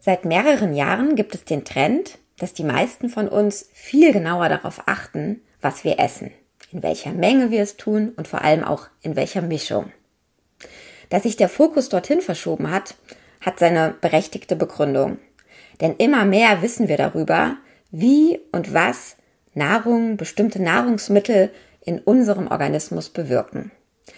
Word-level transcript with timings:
Seit 0.00 0.24
mehreren 0.24 0.74
Jahren 0.74 1.14
gibt 1.14 1.34
es 1.34 1.44
den 1.44 1.64
Trend, 1.64 2.18
dass 2.38 2.54
die 2.54 2.64
meisten 2.64 3.08
von 3.08 3.28
uns 3.28 3.68
viel 3.72 4.12
genauer 4.12 4.48
darauf 4.48 4.82
achten, 4.86 5.42
was 5.60 5.84
wir 5.84 6.00
essen, 6.00 6.32
in 6.72 6.82
welcher 6.82 7.12
Menge 7.12 7.50
wir 7.50 7.62
es 7.62 7.76
tun 7.76 8.12
und 8.16 8.26
vor 8.26 8.42
allem 8.42 8.64
auch 8.64 8.88
in 9.00 9.14
welcher 9.14 9.42
Mischung. 9.42 9.92
Dass 11.08 11.22
sich 11.22 11.36
der 11.36 11.48
Fokus 11.48 11.88
dorthin 11.88 12.20
verschoben 12.20 12.70
hat, 12.70 12.96
hat 13.40 13.58
seine 13.58 13.94
berechtigte 14.00 14.56
Begründung. 14.56 15.18
Denn 15.80 15.94
immer 15.96 16.24
mehr 16.24 16.62
wissen 16.62 16.88
wir 16.88 16.96
darüber, 16.96 17.56
wie 17.90 18.40
und 18.50 18.74
was 18.74 19.16
Nahrung, 19.54 20.16
bestimmte 20.16 20.60
Nahrungsmittel 20.60 21.52
in 21.84 21.98
unserem 21.98 22.48
Organismus 22.48 23.10
bewirken. 23.10 23.70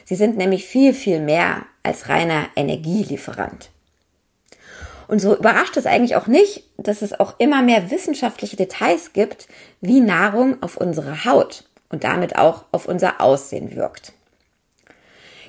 Sie 0.04 0.14
sind 0.14 0.36
nämlich 0.36 0.66
viel, 0.66 0.94
viel 0.94 1.20
mehr 1.20 1.66
als 1.82 2.08
reiner 2.08 2.46
Energielieferant. 2.56 3.70
Und 5.06 5.20
so 5.20 5.36
überrascht 5.36 5.76
es 5.76 5.86
eigentlich 5.86 6.16
auch 6.16 6.26
nicht, 6.26 6.64
dass 6.78 7.02
es 7.02 7.18
auch 7.18 7.34
immer 7.38 7.62
mehr 7.62 7.90
wissenschaftliche 7.90 8.56
Details 8.56 9.12
gibt, 9.12 9.48
wie 9.80 10.00
Nahrung 10.00 10.62
auf 10.62 10.76
unsere 10.76 11.24
Haut 11.24 11.64
und 11.90 12.04
damit 12.04 12.36
auch 12.36 12.64
auf 12.72 12.86
unser 12.86 13.20
Aussehen 13.20 13.76
wirkt. 13.76 14.12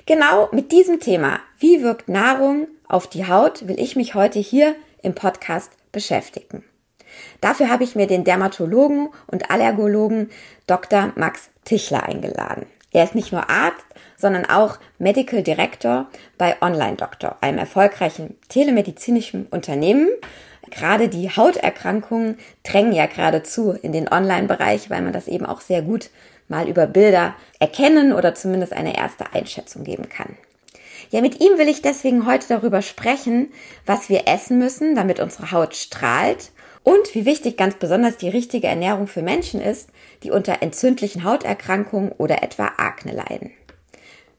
Genau 0.04 0.48
mit 0.52 0.72
diesem 0.72 1.00
Thema, 1.00 1.40
wie 1.58 1.82
wirkt 1.82 2.08
Nahrung 2.08 2.68
auf 2.86 3.08
die 3.08 3.26
Haut, 3.26 3.66
will 3.66 3.80
ich 3.80 3.96
mich 3.96 4.14
heute 4.14 4.38
hier 4.38 4.76
im 5.02 5.14
Podcast 5.14 5.72
beschäftigen. 5.90 6.62
Dafür 7.40 7.70
habe 7.70 7.84
ich 7.84 7.96
mir 7.96 8.06
den 8.06 8.24
Dermatologen 8.24 9.08
und 9.26 9.50
Allergologen 9.50 10.30
Dr. 10.66 11.12
Max 11.16 11.48
Tichler 11.64 12.04
eingeladen. 12.04 12.66
Er 12.96 13.04
ist 13.04 13.14
nicht 13.14 13.30
nur 13.30 13.50
Arzt, 13.50 13.84
sondern 14.16 14.46
auch 14.46 14.78
Medical 14.98 15.42
Director 15.42 16.06
bei 16.38 16.56
Online 16.62 16.96
Doctor, 16.96 17.36
einem 17.42 17.58
erfolgreichen 17.58 18.38
telemedizinischen 18.48 19.44
Unternehmen. 19.48 20.08
Gerade 20.70 21.10
die 21.10 21.28
Hauterkrankungen 21.28 22.38
drängen 22.64 22.94
ja 22.94 23.04
geradezu 23.04 23.72
in 23.72 23.92
den 23.92 24.10
Online-Bereich, 24.10 24.88
weil 24.88 25.02
man 25.02 25.12
das 25.12 25.28
eben 25.28 25.44
auch 25.44 25.60
sehr 25.60 25.82
gut 25.82 26.08
mal 26.48 26.70
über 26.70 26.86
Bilder 26.86 27.34
erkennen 27.58 28.14
oder 28.14 28.34
zumindest 28.34 28.72
eine 28.72 28.96
erste 28.96 29.30
Einschätzung 29.34 29.84
geben 29.84 30.08
kann. 30.08 30.34
Ja, 31.10 31.20
mit 31.20 31.42
ihm 31.42 31.58
will 31.58 31.68
ich 31.68 31.82
deswegen 31.82 32.24
heute 32.24 32.48
darüber 32.48 32.80
sprechen, 32.80 33.52
was 33.84 34.08
wir 34.08 34.26
essen 34.26 34.58
müssen, 34.58 34.94
damit 34.94 35.20
unsere 35.20 35.52
Haut 35.52 35.76
strahlt 35.76 36.50
und 36.86 37.16
wie 37.16 37.24
wichtig 37.24 37.56
ganz 37.56 37.74
besonders 37.74 38.16
die 38.16 38.28
richtige 38.28 38.68
Ernährung 38.68 39.08
für 39.08 39.20
Menschen 39.20 39.60
ist, 39.60 39.90
die 40.22 40.30
unter 40.30 40.62
entzündlichen 40.62 41.24
Hauterkrankungen 41.24 42.12
oder 42.12 42.44
etwa 42.44 42.70
Akne 42.76 43.12
leiden. 43.12 43.50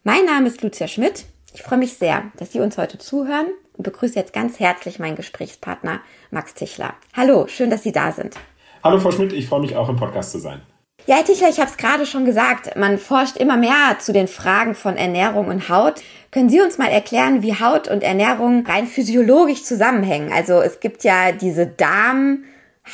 Mein 0.06 0.23
Name 0.23 0.48
ist 0.48 0.62
Lucia 0.62 0.88
Schmidt. 0.88 1.26
Ich 1.54 1.62
freue 1.62 1.80
mich 1.80 1.95
sehr, 1.95 2.31
dass 2.38 2.54
Sie 2.54 2.62
uns 2.62 2.78
heute 2.78 3.00
zuhören 3.00 3.48
und 3.73 3.84
begrüße 3.84 4.16
jetzt 4.16 4.31
ganz 4.31 4.62
herzlich 4.62 4.98
meinen 4.98 5.17
Gesprächspartner 5.17 6.00
Max 6.31 6.54
Tichler. 6.54 6.94
Hallo, 7.14 7.48
schön, 7.48 7.70
dass 7.70 7.84
Sie 7.84 7.92
da 7.92 8.14
sind. 8.14 8.38
Hallo 8.82 8.98
Frau 9.02 9.11
Schmidt, 9.11 9.34
ich 9.34 9.48
freue 9.48 9.59
mich 9.59 9.76
auch 9.76 9.89
im 9.89 9.98
Podcast 9.98 10.32
zu 10.32 10.39
sein. 10.39 10.61
Ja, 11.10 11.16
Herr 11.16 11.24
Tichler, 11.24 11.48
ich 11.48 11.62
habe 11.62 11.70
es 11.70 11.78
gerade 11.78 12.06
schon 12.06 12.26
gesagt, 12.26 12.76
man 12.76 12.98
forscht 12.98 13.38
immer 13.38 13.56
mehr 13.56 13.98
zu 13.98 14.12
den 14.12 14.28
Fragen 14.28 14.76
von 14.76 14.98
Ernährung 14.98 15.48
und 15.48 15.70
Haut. 15.70 16.02
Können 16.32 16.50
Sie 16.50 16.60
uns 16.60 16.78
mal 16.78 16.90
erklären, 16.90 17.42
wie 17.42 17.58
Haut 17.58 17.88
und 17.88 18.04
Ernährung 18.04 18.66
rein 18.68 18.88
physiologisch 18.88 19.64
zusammenhängen? 19.64 20.34
Also 20.34 20.62
es 20.62 20.82
gibt 20.82 21.06
ja 21.06 21.32
diese 21.32 21.66
Darm- 21.66 22.44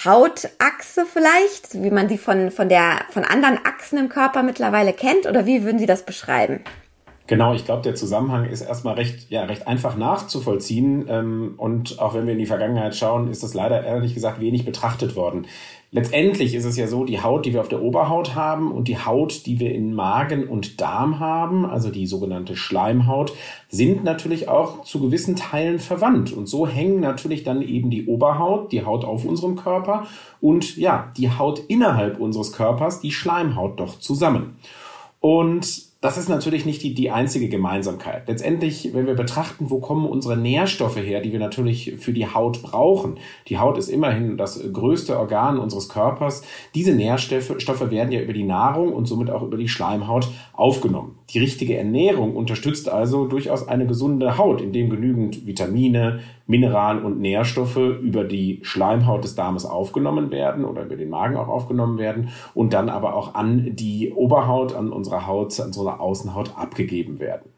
Hautachse 0.05 1.05
vielleicht, 1.11 1.83
wie 1.83 1.91
man 1.91 2.09
sie 2.09 2.17
von, 2.17 2.49
von, 2.51 2.69
der, 2.69 3.01
von 3.09 3.23
anderen 3.23 3.59
Achsen 3.63 3.97
im 3.97 4.09
Körper 4.09 4.41
mittlerweile 4.41 4.93
kennt? 4.93 5.27
Oder 5.27 5.45
wie 5.45 5.63
würden 5.63 5.77
Sie 5.77 5.85
das 5.85 6.03
beschreiben? 6.03 6.61
Genau, 7.27 7.53
ich 7.53 7.63
glaube, 7.63 7.83
der 7.83 7.95
Zusammenhang 7.95 8.45
ist 8.45 8.61
erstmal 8.61 8.95
recht, 8.95 9.29
ja, 9.29 9.45
recht 9.45 9.67
einfach 9.67 9.95
nachzuvollziehen. 9.95 11.05
Ähm, 11.07 11.53
und 11.57 11.99
auch 11.99 12.15
wenn 12.15 12.25
wir 12.25 12.33
in 12.33 12.39
die 12.39 12.45
Vergangenheit 12.45 12.95
schauen, 12.95 13.29
ist 13.29 13.43
das 13.43 13.53
leider 13.53 13.83
ehrlich 13.83 14.13
gesagt 14.13 14.39
wenig 14.39 14.65
betrachtet 14.65 15.15
worden. 15.15 15.45
Letztendlich 15.95 16.55
ist 16.55 16.65
es 16.65 16.75
ja 16.75 16.87
so, 16.87 17.05
die 17.05 17.21
Haut, 17.21 17.45
die 17.45 17.53
wir 17.53 17.61
auf 17.61 17.69
der 17.69 17.83
Oberhaut 17.83 18.33
haben 18.33 18.71
und 18.71 18.87
die 18.87 18.97
Haut, 18.97 19.45
die 19.45 19.59
wir 19.59 19.75
in 19.75 19.93
Magen 19.93 20.47
und 20.47 20.81
Darm 20.81 21.19
haben, 21.19 21.67
also 21.67 21.91
die 21.91 22.07
sogenannte 22.07 22.55
Schleimhaut, 22.55 23.31
sind 23.69 24.03
natürlich 24.03 24.49
auch 24.49 24.81
zu 24.81 24.99
gewissen 24.99 25.35
Teilen 25.35 25.77
verwandt. 25.77 26.33
Und 26.33 26.47
so 26.47 26.67
hängen 26.67 26.99
natürlich 26.99 27.43
dann 27.43 27.61
eben 27.61 27.91
die 27.91 28.07
Oberhaut, 28.07 28.71
die 28.71 28.83
Haut 28.83 29.05
auf 29.05 29.23
unserem 29.23 29.55
Körper 29.55 30.07
und 30.41 30.77
ja, 30.77 31.11
die 31.15 31.29
Haut 31.29 31.59
innerhalb 31.67 32.19
unseres 32.19 32.53
Körpers, 32.53 32.99
die 32.99 33.11
Schleimhaut 33.11 33.79
doch 33.79 33.99
zusammen. 33.99 34.57
Und 35.19 35.92
das 36.03 36.17
ist 36.17 36.27
natürlich 36.27 36.65
nicht 36.65 36.83
die, 36.83 36.93
die 36.93 37.11
einzige 37.11 37.47
Gemeinsamkeit. 37.47 38.27
Letztendlich, 38.27 38.93
wenn 38.93 39.07
wir 39.07 39.13
betrachten, 39.13 39.69
wo 39.69 39.79
kommen 39.79 40.05
unsere 40.05 40.35
Nährstoffe 40.35 40.97
her, 40.97 41.21
die 41.21 41.31
wir 41.31 41.39
natürlich 41.39 41.93
für 41.97 42.11
die 42.11 42.27
Haut 42.27 42.61
brauchen. 42.61 43.19
Die 43.47 43.57
Haut 43.57 43.77
ist 43.77 43.87
immerhin 43.87 44.35
das 44.35 44.61
größte 44.73 45.17
Organ 45.17 45.57
unseres 45.57 45.87
Körpers. 45.87 46.43
Diese 46.75 46.93
Nährstoffe 46.93 47.89
werden 47.89 48.11
ja 48.11 48.19
über 48.19 48.33
die 48.33 48.43
Nahrung 48.43 48.91
und 48.91 49.05
somit 49.05 49.29
auch 49.29 49.43
über 49.43 49.55
die 49.55 49.69
Schleimhaut 49.69 50.27
aufgenommen. 50.51 51.17
Die 51.33 51.39
richtige 51.39 51.75
Ernährung 51.77 52.35
unterstützt 52.35 52.89
also 52.89 53.25
durchaus 53.25 53.67
eine 53.67 53.87
gesunde 53.87 54.37
Haut, 54.37 54.61
indem 54.61 54.91
genügend 54.91 55.47
Vitamine, 55.47 56.19
Mineralien 56.45 57.03
und 57.03 57.19
Nährstoffe 57.19 57.77
über 57.77 58.23
die 58.23 58.59
Schleimhaut 58.61 59.23
des 59.23 59.33
Darmes 59.33 59.65
aufgenommen 59.65 60.29
werden 60.29 60.63
oder 60.63 60.83
über 60.83 60.95
den 60.95 61.09
Magen 61.09 61.35
auch 61.35 61.47
aufgenommen 61.47 61.97
werden 61.97 62.29
und 62.53 62.73
dann 62.73 62.87
aber 62.87 63.15
auch 63.15 63.33
an 63.33 63.75
die 63.75 64.11
Oberhaut, 64.13 64.75
an 64.75 64.91
unsere 64.91 65.25
Haut, 65.25 65.59
an 65.59 65.67
unsere 65.67 65.99
Außenhaut 65.99 66.55
abgegeben 66.55 67.19
werden. 67.19 67.49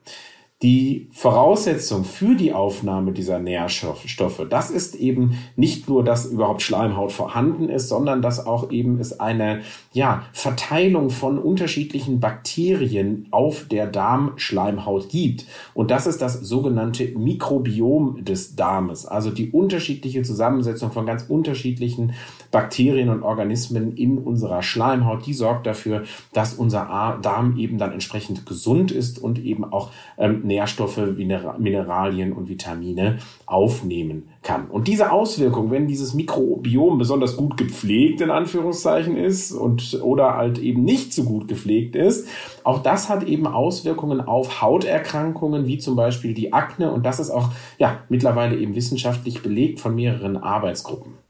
Die 0.61 1.09
Voraussetzung 1.11 2.05
für 2.05 2.33
die 2.33 2.53
Aufnahme 2.53 3.11
dieser 3.11 3.39
Nährstoffe, 3.39 4.47
das 4.49 4.71
ist 4.71 4.95
eben 4.95 5.37
nicht 5.57 5.89
nur, 5.89 6.01
dass 6.01 6.27
überhaupt 6.27 6.61
Schleimhaut 6.61 7.11
vorhanden 7.11 7.67
ist, 7.67 7.89
sondern 7.89 8.21
dass 8.21 8.47
auch 8.47 8.71
eben 8.71 8.97
es 9.01 9.19
eine 9.19 9.63
ja, 9.91 10.23
Verteilung 10.31 11.09
von 11.09 11.39
unterschiedlichen 11.39 12.21
Bakterien 12.21 13.27
auf 13.31 13.67
der 13.67 13.85
Darmschleimhaut 13.87 15.09
gibt. 15.09 15.45
Und 15.73 15.91
das 15.91 16.07
ist 16.07 16.21
das 16.21 16.39
sogenannte 16.39 17.05
Mikrobiom 17.17 18.23
des 18.23 18.55
Darmes, 18.55 19.05
also 19.05 19.31
die 19.31 19.51
unterschiedliche 19.51 20.23
Zusammensetzung 20.23 20.89
von 20.93 21.05
ganz 21.05 21.23
unterschiedlichen 21.27 22.13
Bakterien 22.51 23.09
und 23.09 23.23
Organismen 23.23 23.97
in 23.97 24.17
unserer 24.19 24.63
Schleimhaut. 24.63 25.25
Die 25.25 25.33
sorgt 25.33 25.67
dafür, 25.67 26.03
dass 26.31 26.53
unser 26.53 27.19
Darm 27.21 27.57
eben 27.57 27.77
dann 27.77 27.91
entsprechend 27.91 28.45
gesund 28.45 28.93
ist 28.93 29.19
und 29.19 29.43
eben 29.43 29.65
auch 29.65 29.91
ähm, 30.17 30.44
Nährstoffe, 30.45 30.97
Mineralien 30.97 32.33
und 32.33 32.49
Vitamine 32.49 33.17
aufnehmen 33.45 34.29
kann. 34.41 34.67
Und 34.69 34.87
diese 34.87 35.11
Auswirkung, 35.11 35.71
wenn 35.71 35.87
dieses 35.87 36.13
Mikrobiom 36.13 36.97
besonders 36.97 37.35
gut 37.35 37.57
gepflegt 37.57 38.21
in 38.21 38.29
Anführungszeichen 38.29 39.17
ist 39.17 39.51
und 39.51 39.99
oder 40.01 40.35
halt 40.35 40.57
eben 40.59 40.83
nicht 40.83 41.13
so 41.13 41.23
gut 41.23 41.47
gepflegt 41.47 41.95
ist, 41.95 42.27
auch 42.63 42.81
das 42.81 43.09
hat 43.09 43.23
eben 43.23 43.47
Auswirkungen 43.47 44.21
auf 44.21 44.61
Hauterkrankungen 44.61 45.67
wie 45.67 45.77
zum 45.77 45.95
Beispiel 45.95 46.33
die 46.33 46.53
Akne 46.53 46.91
und 46.91 47.05
das 47.05 47.19
ist 47.19 47.31
auch 47.31 47.49
ja 47.77 47.99
mittlerweile 48.09 48.57
eben 48.57 48.75
wissenschaftlich 48.75 49.41
belegt 49.41 49.79
von 49.79 49.95
mehreren 49.95 50.37
Arbeitsgruppen. 50.37 51.24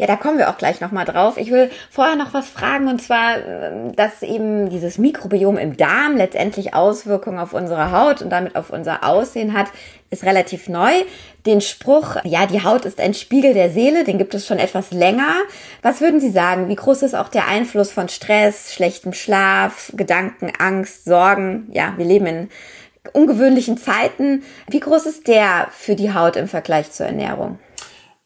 Ja, 0.00 0.06
da 0.06 0.16
kommen 0.16 0.38
wir 0.38 0.48
auch 0.48 0.56
gleich 0.56 0.80
nochmal 0.80 1.04
drauf. 1.04 1.36
Ich 1.36 1.50
will 1.50 1.70
vorher 1.90 2.16
noch 2.16 2.32
was 2.32 2.48
fragen 2.48 2.88
und 2.88 3.02
zwar, 3.02 3.36
ähm, 3.36 3.94
dass 3.96 4.22
eben 4.22 4.70
dieses 4.70 4.96
Mikrobiom 4.96 5.58
im 5.58 5.76
Darm 5.76 6.16
letztendlich 6.16 6.72
Auswirkungen 6.72 7.38
auf 7.38 7.52
unsere 7.52 7.92
Haut 7.92 8.22
und 8.22 8.30
damit 8.30 8.56
auf 8.56 8.70
unser 8.70 9.04
Aussehen 9.04 9.52
hat, 9.52 9.66
ist 10.08 10.24
relativ 10.24 10.70
neu. 10.70 10.90
Den 11.44 11.60
Spruch, 11.60 12.16
ja, 12.24 12.46
die 12.46 12.64
Haut 12.64 12.86
ist 12.86 12.98
ein 12.98 13.12
Spiegel 13.12 13.52
der 13.52 13.68
Seele, 13.68 14.04
den 14.04 14.16
gibt 14.16 14.32
es 14.32 14.46
schon 14.46 14.58
etwas 14.58 14.90
länger. 14.90 15.34
Was 15.82 16.00
würden 16.00 16.18
Sie 16.18 16.30
sagen? 16.30 16.70
Wie 16.70 16.76
groß 16.76 17.02
ist 17.02 17.14
auch 17.14 17.28
der 17.28 17.46
Einfluss 17.46 17.92
von 17.92 18.08
Stress, 18.08 18.72
schlechtem 18.72 19.12
Schlaf, 19.12 19.92
Gedanken, 19.94 20.50
Angst, 20.58 21.04
Sorgen? 21.04 21.68
Ja, 21.72 21.92
wir 21.98 22.06
leben 22.06 22.24
in 22.24 22.48
ungewöhnlichen 23.12 23.76
Zeiten. 23.76 24.44
Wie 24.66 24.80
groß 24.80 25.04
ist 25.04 25.28
der 25.28 25.68
für 25.72 25.94
die 25.94 26.14
Haut 26.14 26.36
im 26.36 26.48
Vergleich 26.48 26.90
zur 26.90 27.04
Ernährung? 27.04 27.58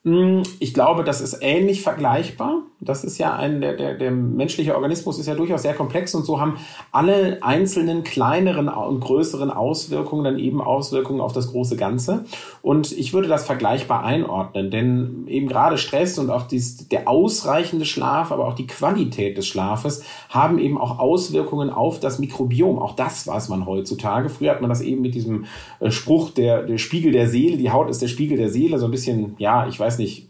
Hm, 0.05 0.43
ich 0.61 0.75
glaube, 0.75 1.03
das 1.03 1.21
ist 1.21 1.39
ähnlich 1.41 1.83
vergleichbar. 1.83 2.63
Das 2.85 3.05
ist 3.05 3.19
ja 3.19 3.35
ein, 3.35 3.61
der, 3.61 3.77
der, 3.77 3.95
der 3.95 4.11
menschliche 4.11 4.75
Organismus 4.75 5.19
ist 5.19 5.27
ja 5.27 5.35
durchaus 5.35 5.63
sehr 5.63 5.75
komplex 5.75 6.15
und 6.15 6.25
so 6.25 6.41
haben 6.41 6.59
alle 6.93 7.39
einzelnen 7.43 8.05
kleineren 8.05 8.69
und 8.69 9.01
größeren 9.01 9.51
Auswirkungen 9.51 10.25
dann 10.25 10.39
eben 10.39 10.61
Auswirkungen 10.61 11.21
auf 11.21 11.33
das 11.33 11.53
große 11.53 11.77
Ganze. 11.77 12.25
Und 12.61 12.93
ich 12.93 13.13
würde 13.15 13.29
das 13.29 13.47
vergleichbar 13.47 14.05
einordnen, 14.05 14.71
denn 14.71 15.25
eben 15.29 15.49
gerade 15.49 15.79
Stress 15.79 16.19
und 16.19 16.29
auch 16.29 16.43
dies, 16.43 16.89
der 16.89 17.09
ausreichende 17.09 17.87
Schlaf, 17.87 18.31
aber 18.31 18.47
auch 18.47 18.55
die 18.55 18.67
Qualität 18.67 19.39
des 19.39 19.47
Schlafes 19.47 20.05
haben 20.29 20.59
eben 20.59 20.77
auch 20.79 20.99
Auswirkungen 20.99 21.71
auf 21.71 22.01
das 22.01 22.19
Mikrobiom. 22.19 22.79
Auch 22.79 22.95
das 22.95 23.27
weiß 23.27 23.49
man 23.49 23.65
heutzutage. 23.65 24.29
Früher 24.29 24.51
hat 24.51 24.61
man 24.61 24.71
das 24.71 24.83
eben 24.83 25.01
mit 25.01 25.15
diesem 25.15 25.47
äh, 25.81 25.91
Spruch, 25.91 26.31
der, 26.31 26.63
der 26.65 26.79
Spiegel 26.79 27.13
der 27.13 27.29
Seele, 27.29 27.57
die 27.57 27.71
Haut 27.71 27.89
ist 27.89 28.03
der 28.03 28.09
Spiegel 28.09 28.37
der 28.37 28.51
Seele, 28.51 28.79
so 28.79 28.87
ein 28.87 28.91
bisschen, 28.91 29.35
ja, 29.39 29.67
ich 29.67 29.81
weiß 29.81 29.95
weiß 29.95 29.99
nicht, 29.99 30.29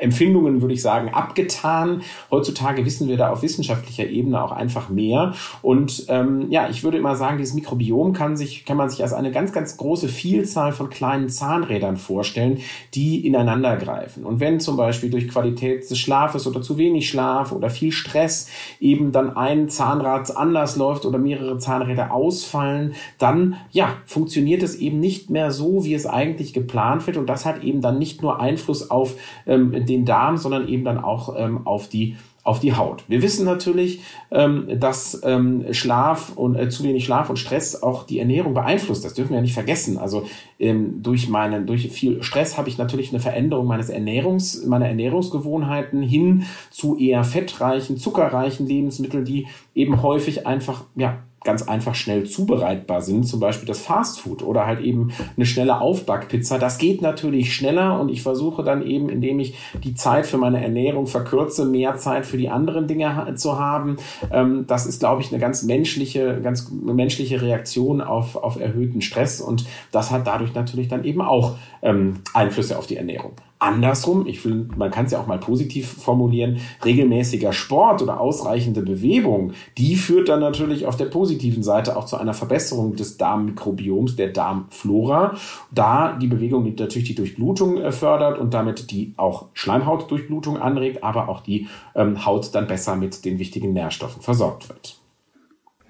Empfindungen, 0.00 0.60
würde 0.60 0.74
ich 0.74 0.82
sagen, 0.82 1.10
abgetan. 1.10 2.02
Heutzutage 2.30 2.84
wissen 2.84 3.08
wir 3.08 3.16
da 3.16 3.30
auf 3.30 3.42
wissenschaftlicher 3.42 4.06
Ebene 4.06 4.42
auch 4.42 4.52
einfach 4.52 4.88
mehr. 4.88 5.34
Und 5.62 6.06
ähm, 6.08 6.50
ja, 6.50 6.68
ich 6.68 6.82
würde 6.82 6.98
immer 6.98 7.16
sagen, 7.16 7.38
dieses 7.38 7.54
Mikrobiom 7.54 8.12
kann 8.12 8.36
sich, 8.36 8.64
kann 8.64 8.76
man 8.76 8.90
sich 8.90 9.02
als 9.02 9.12
eine 9.12 9.30
ganz, 9.30 9.52
ganz 9.52 9.76
große 9.76 10.08
Vielzahl 10.08 10.72
von 10.72 10.90
kleinen 10.90 11.28
Zahnrädern 11.28 11.96
vorstellen, 11.96 12.58
die 12.94 13.26
ineinander 13.26 13.76
greifen. 13.76 14.24
Und 14.24 14.40
wenn 14.40 14.60
zum 14.60 14.76
Beispiel 14.76 15.10
durch 15.10 15.28
Qualität 15.28 15.88
des 15.88 15.98
Schlafes 15.98 16.46
oder 16.46 16.62
zu 16.62 16.78
wenig 16.78 17.08
Schlaf 17.08 17.52
oder 17.52 17.70
viel 17.70 17.92
Stress 17.92 18.48
eben 18.80 19.12
dann 19.12 19.36
ein 19.36 19.68
Zahnrad 19.68 20.36
anders 20.36 20.76
läuft 20.76 21.06
oder 21.06 21.18
mehrere 21.18 21.58
Zahnräder 21.58 22.12
ausfallen, 22.12 22.94
dann 23.18 23.56
ja, 23.70 23.96
funktioniert 24.06 24.62
es 24.62 24.76
eben 24.76 25.00
nicht 25.00 25.30
mehr 25.30 25.50
so, 25.50 25.84
wie 25.84 25.94
es 25.94 26.06
eigentlich 26.06 26.52
geplant 26.52 27.06
wird. 27.06 27.16
Und 27.16 27.26
das 27.26 27.46
hat 27.46 27.62
eben 27.62 27.80
dann 27.80 27.98
nicht 27.98 28.22
nur 28.22 28.40
Einfluss 28.40 28.90
auf 28.90 29.14
ähm, 29.52 29.86
den 29.86 30.04
Darm, 30.04 30.36
sondern 30.36 30.68
eben 30.68 30.84
dann 30.84 30.98
auch 30.98 31.34
ähm, 31.36 31.66
auf 31.66 31.88
die 31.88 32.16
auf 32.44 32.58
die 32.58 32.74
Haut. 32.74 33.04
Wir 33.06 33.22
wissen 33.22 33.44
natürlich, 33.44 34.00
ähm, 34.32 34.66
dass 34.80 35.20
ähm, 35.24 35.64
Schlaf 35.72 36.32
und 36.34 36.56
äh, 36.56 36.68
zu 36.68 36.82
wenig 36.82 37.04
Schlaf 37.04 37.30
und 37.30 37.36
Stress 37.36 37.82
auch 37.82 38.04
die 38.04 38.18
Ernährung 38.18 38.52
beeinflusst. 38.52 39.04
Das 39.04 39.14
dürfen 39.14 39.30
wir 39.30 39.36
ja 39.36 39.42
nicht 39.42 39.54
vergessen. 39.54 39.96
Also 39.96 40.26
ähm, 40.58 41.02
durch 41.02 41.28
meinen, 41.28 41.66
durch 41.66 41.88
viel 41.90 42.22
Stress 42.22 42.58
habe 42.58 42.68
ich 42.68 42.78
natürlich 42.78 43.10
eine 43.10 43.20
Veränderung 43.20 43.66
meines 43.66 43.90
Ernährungs, 43.90 44.64
meiner 44.66 44.88
Ernährungsgewohnheiten 44.88 46.02
hin 46.02 46.44
zu 46.70 46.98
eher 46.98 47.22
fettreichen, 47.22 47.96
zuckerreichen 47.96 48.66
Lebensmitteln, 48.66 49.24
die 49.24 49.46
eben 49.74 50.02
häufig 50.02 50.44
einfach 50.44 50.84
ja 50.96 51.18
ganz 51.44 51.62
einfach 51.62 51.94
schnell 51.94 52.24
zubereitbar 52.24 53.00
sind, 53.00 53.24
zum 53.24 53.40
Beispiel 53.40 53.66
das 53.66 53.80
Fastfood 53.80 54.42
oder 54.42 54.66
halt 54.66 54.80
eben 54.80 55.12
eine 55.36 55.46
schnelle 55.46 55.80
Aufbackpizza. 55.80 56.58
Das 56.58 56.78
geht 56.78 57.02
natürlich 57.02 57.54
schneller 57.54 58.00
und 58.00 58.08
ich 58.08 58.22
versuche 58.22 58.62
dann 58.62 58.86
eben, 58.86 59.08
indem 59.08 59.40
ich 59.40 59.54
die 59.82 59.94
Zeit 59.94 60.26
für 60.26 60.38
meine 60.38 60.62
Ernährung 60.62 61.06
verkürze, 61.06 61.64
mehr 61.64 61.96
Zeit 61.96 62.26
für 62.26 62.36
die 62.36 62.48
anderen 62.48 62.86
Dinge 62.86 63.34
zu 63.36 63.58
haben. 63.58 63.96
Ähm, 64.30 64.64
das 64.66 64.86
ist, 64.86 65.00
glaube 65.00 65.22
ich, 65.22 65.30
eine 65.30 65.40
ganz 65.40 65.62
menschliche, 65.62 66.40
ganz 66.40 66.70
menschliche 66.70 67.42
Reaktion 67.42 68.00
auf, 68.00 68.36
auf 68.36 68.60
erhöhten 68.60 69.00
Stress 69.02 69.40
und 69.40 69.64
das 69.90 70.10
hat 70.10 70.26
dadurch 70.26 70.54
natürlich 70.54 70.88
dann 70.88 71.04
eben 71.04 71.20
auch 71.22 71.56
ähm, 71.82 72.20
Einflüsse 72.34 72.78
auf 72.78 72.86
die 72.86 72.96
Ernährung. 72.96 73.32
Andersrum, 73.62 74.26
ich 74.26 74.44
will, 74.44 74.68
man 74.76 74.90
kann 74.90 75.06
es 75.06 75.12
ja 75.12 75.20
auch 75.20 75.28
mal 75.28 75.38
positiv 75.38 75.88
formulieren, 75.88 76.58
regelmäßiger 76.84 77.52
Sport 77.52 78.02
oder 78.02 78.20
ausreichende 78.20 78.82
Bewegung, 78.82 79.52
die 79.78 79.94
führt 79.94 80.28
dann 80.28 80.40
natürlich 80.40 80.86
auf 80.86 80.96
der 80.96 81.04
positiven 81.04 81.62
Seite 81.62 81.96
auch 81.96 82.04
zu 82.04 82.16
einer 82.16 82.34
Verbesserung 82.34 82.96
des 82.96 83.18
Darmmikrobioms, 83.18 84.16
der 84.16 84.28
Darmflora, 84.28 85.36
da 85.70 86.18
die 86.20 86.26
Bewegung 86.26 86.74
natürlich 86.76 87.08
die 87.08 87.14
Durchblutung 87.14 87.78
äh, 87.78 87.92
fördert 87.92 88.38
und 88.38 88.52
damit 88.52 88.90
die 88.90 89.14
auch 89.16 89.46
Schleimhautdurchblutung 89.52 90.56
anregt, 90.58 91.04
aber 91.04 91.28
auch 91.28 91.40
die 91.40 91.68
ähm, 91.94 92.26
Haut 92.26 92.54
dann 92.54 92.66
besser 92.66 92.96
mit 92.96 93.24
den 93.24 93.38
wichtigen 93.38 93.72
Nährstoffen 93.72 94.22
versorgt 94.22 94.68
wird. 94.68 95.01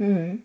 Hm. 0.03 0.43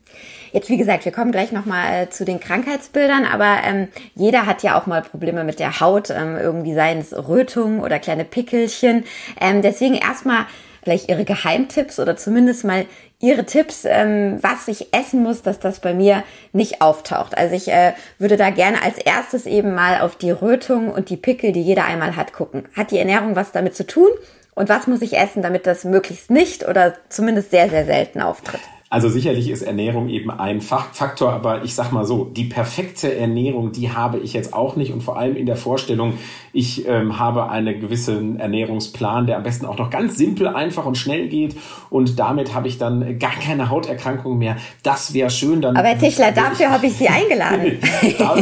Jetzt, 0.51 0.69
wie 0.69 0.77
gesagt, 0.77 1.05
wir 1.05 1.11
kommen 1.11 1.31
gleich 1.31 1.51
nochmal 1.51 2.03
äh, 2.03 2.09
zu 2.11 2.25
den 2.25 2.39
Krankheitsbildern, 2.39 3.25
aber 3.25 3.57
ähm, 3.65 3.87
jeder 4.13 4.45
hat 4.45 4.61
ja 4.61 4.79
auch 4.79 4.85
mal 4.85 5.01
Probleme 5.01 5.43
mit 5.43 5.59
der 5.59 5.79
Haut, 5.79 6.11
ähm, 6.11 6.37
irgendwie 6.37 6.75
seien 6.75 6.99
es 6.99 7.11
Rötungen 7.11 7.79
oder 7.79 7.97
kleine 7.97 8.23
Pickelchen. 8.23 9.03
Ähm, 9.41 9.63
deswegen 9.63 9.95
erstmal 9.95 10.45
vielleicht 10.83 11.09
Ihre 11.09 11.25
Geheimtipps 11.25 11.99
oder 11.99 12.15
zumindest 12.17 12.65
mal 12.65 12.85
Ihre 13.19 13.45
Tipps, 13.45 13.83
ähm, 13.85 14.37
was 14.41 14.67
ich 14.67 14.93
essen 14.93 15.23
muss, 15.23 15.41
dass 15.41 15.59
das 15.59 15.79
bei 15.79 15.95
mir 15.95 16.23
nicht 16.53 16.83
auftaucht. 16.83 17.35
Also 17.35 17.55
ich 17.55 17.67
äh, 17.69 17.93
würde 18.19 18.37
da 18.37 18.51
gerne 18.51 18.83
als 18.83 18.99
erstes 18.99 19.47
eben 19.47 19.73
mal 19.73 20.01
auf 20.01 20.17
die 20.17 20.29
Rötung 20.29 20.91
und 20.91 21.09
die 21.09 21.17
Pickel, 21.17 21.51
die 21.51 21.63
jeder 21.63 21.85
einmal 21.85 22.15
hat, 22.15 22.31
gucken. 22.31 22.65
Hat 22.75 22.91
die 22.91 22.99
Ernährung 22.99 23.35
was 23.35 23.53
damit 23.53 23.75
zu 23.75 23.87
tun? 23.87 24.09
Und 24.53 24.69
was 24.69 24.85
muss 24.85 25.01
ich 25.01 25.17
essen, 25.17 25.41
damit 25.41 25.65
das 25.65 25.83
möglichst 25.83 26.29
nicht 26.29 26.67
oder 26.67 26.93
zumindest 27.09 27.49
sehr, 27.49 27.69
sehr 27.69 27.85
selten 27.85 28.21
auftritt? 28.21 28.61
Also 28.89 29.09
sicherlich 29.09 29.49
ist 29.49 29.63
Ernährung 29.63 30.07
eben 30.07 30.31
ein 30.31 30.61
Faktor, 30.61 31.33
aber 31.33 31.65
ich 31.65 31.75
sag 31.75 31.91
mal 31.91 32.05
so, 32.05 32.23
die 32.23 32.45
perfekte 32.45 33.13
Ernährung, 33.13 33.73
die 33.73 33.91
habe 33.91 34.17
ich 34.19 34.31
jetzt 34.31 34.53
auch 34.53 34.77
nicht 34.77 34.93
und 34.93 35.03
vor 35.03 35.17
allem 35.17 35.35
in 35.35 35.45
der 35.45 35.57
Vorstellung, 35.57 36.13
ich 36.53 36.87
ähm, 36.87 37.19
habe 37.19 37.49
einen 37.49 37.81
gewissen 37.81 38.39
Ernährungsplan, 38.39 39.27
der 39.27 39.35
am 39.37 39.43
besten 39.43 39.65
auch 39.65 39.77
noch 39.77 39.89
ganz 39.89 40.15
simpel, 40.15 40.47
einfach 40.47 40.85
und 40.85 40.97
schnell 40.97 41.27
geht 41.27 41.57
und 41.89 42.17
damit 42.17 42.53
habe 42.53 42.69
ich 42.69 42.77
dann 42.77 43.19
gar 43.19 43.33
keine 43.33 43.69
Hauterkrankung 43.69 44.37
mehr. 44.37 44.55
Das 44.83 45.13
wäre 45.13 45.29
schön. 45.29 45.61
Dann 45.61 45.75
aber 45.75 45.89
Herr 45.89 45.99
Tischler, 45.99 46.31
dafür 46.31 46.71
habe 46.71 46.87
ich 46.87 46.93
Sie 46.93 47.09
eingeladen. 47.09 47.79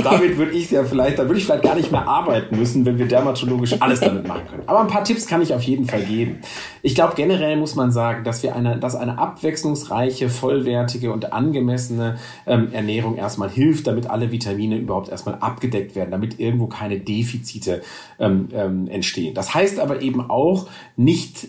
damit 0.03 0.37
würde 0.37 0.51
ich 0.51 0.69
ja 0.69 0.83
vielleicht, 0.83 1.17
da 1.17 1.23
würde 1.23 1.39
ich 1.39 1.45
vielleicht 1.45 1.63
gar 1.63 1.75
nicht 1.75 1.91
mehr 1.91 2.07
arbeiten 2.07 2.55
müssen, 2.59 2.85
wenn 2.85 2.99
wir 2.99 3.07
dermatologisch 3.07 3.81
alles 3.81 3.99
damit 3.99 4.27
machen 4.27 4.43
können. 4.47 4.63
Aber 4.67 4.81
ein 4.81 4.87
paar 4.87 5.03
Tipps 5.03 5.25
kann 5.25 5.41
ich 5.41 5.55
auf 5.55 5.63
jeden 5.63 5.85
Fall 5.85 6.03
geben. 6.03 6.41
Ich 6.83 6.93
glaube 6.93 7.13
generell 7.15 7.57
muss 7.57 7.73
man 7.73 7.91
sagen, 7.91 8.23
dass 8.23 8.43
wir 8.43 8.55
eine, 8.55 8.77
dass 8.77 8.95
eine 8.95 9.17
abwechslungsreiche 9.17 10.29
vollwertige 10.35 11.11
und 11.11 11.33
angemessene 11.33 12.17
ähm, 12.45 12.71
Ernährung 12.71 13.15
erstmal 13.15 13.49
hilft, 13.49 13.87
damit 13.87 14.09
alle 14.09 14.31
Vitamine 14.31 14.77
überhaupt 14.77 15.09
erstmal 15.09 15.35
abgedeckt 15.35 15.95
werden, 15.95 16.11
damit 16.11 16.39
irgendwo 16.39 16.67
keine 16.67 16.99
Defizite 16.99 17.81
ähm, 18.19 18.49
ähm, 18.53 18.87
entstehen. 18.87 19.33
Das 19.33 19.53
heißt 19.53 19.79
aber 19.79 20.01
eben 20.01 20.29
auch 20.29 20.67
nicht 20.95 21.47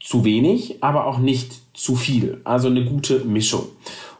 zu 0.00 0.24
wenig, 0.24 0.82
aber 0.82 1.06
auch 1.06 1.18
nicht 1.18 1.52
zu 1.74 1.94
viel. 1.94 2.40
Also 2.44 2.68
eine 2.68 2.84
gute 2.84 3.24
Mischung. 3.24 3.66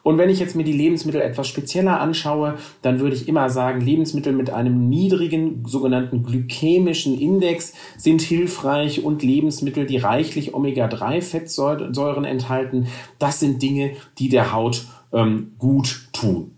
Und 0.02 0.18
wenn 0.18 0.30
ich 0.30 0.40
jetzt 0.40 0.56
mir 0.56 0.64
die 0.64 0.72
Lebensmittel 0.72 1.20
etwas 1.20 1.46
spezieller 1.46 2.00
anschaue, 2.00 2.56
dann 2.82 3.00
würde 3.00 3.14
ich 3.14 3.28
immer 3.28 3.50
sagen, 3.50 3.80
Lebensmittel 3.80 4.32
mit 4.32 4.50
einem 4.50 4.88
niedrigen 4.88 5.64
sogenannten 5.64 6.24
glykämischen 6.24 7.18
Index 7.18 7.74
sind 7.96 8.20
hilfreich 8.20 9.04
und 9.04 9.22
Lebensmittel, 9.22 9.86
die 9.86 9.98
reichlich 9.98 10.54
Omega-3-Fettsäuren 10.54 12.24
enthalten, 12.24 12.88
das 13.18 13.40
sind 13.40 13.62
Dinge, 13.62 13.92
die 14.18 14.28
der 14.28 14.52
Haut 14.52 14.86
ähm, 15.12 15.52
gut 15.58 16.08
tun. 16.12 16.52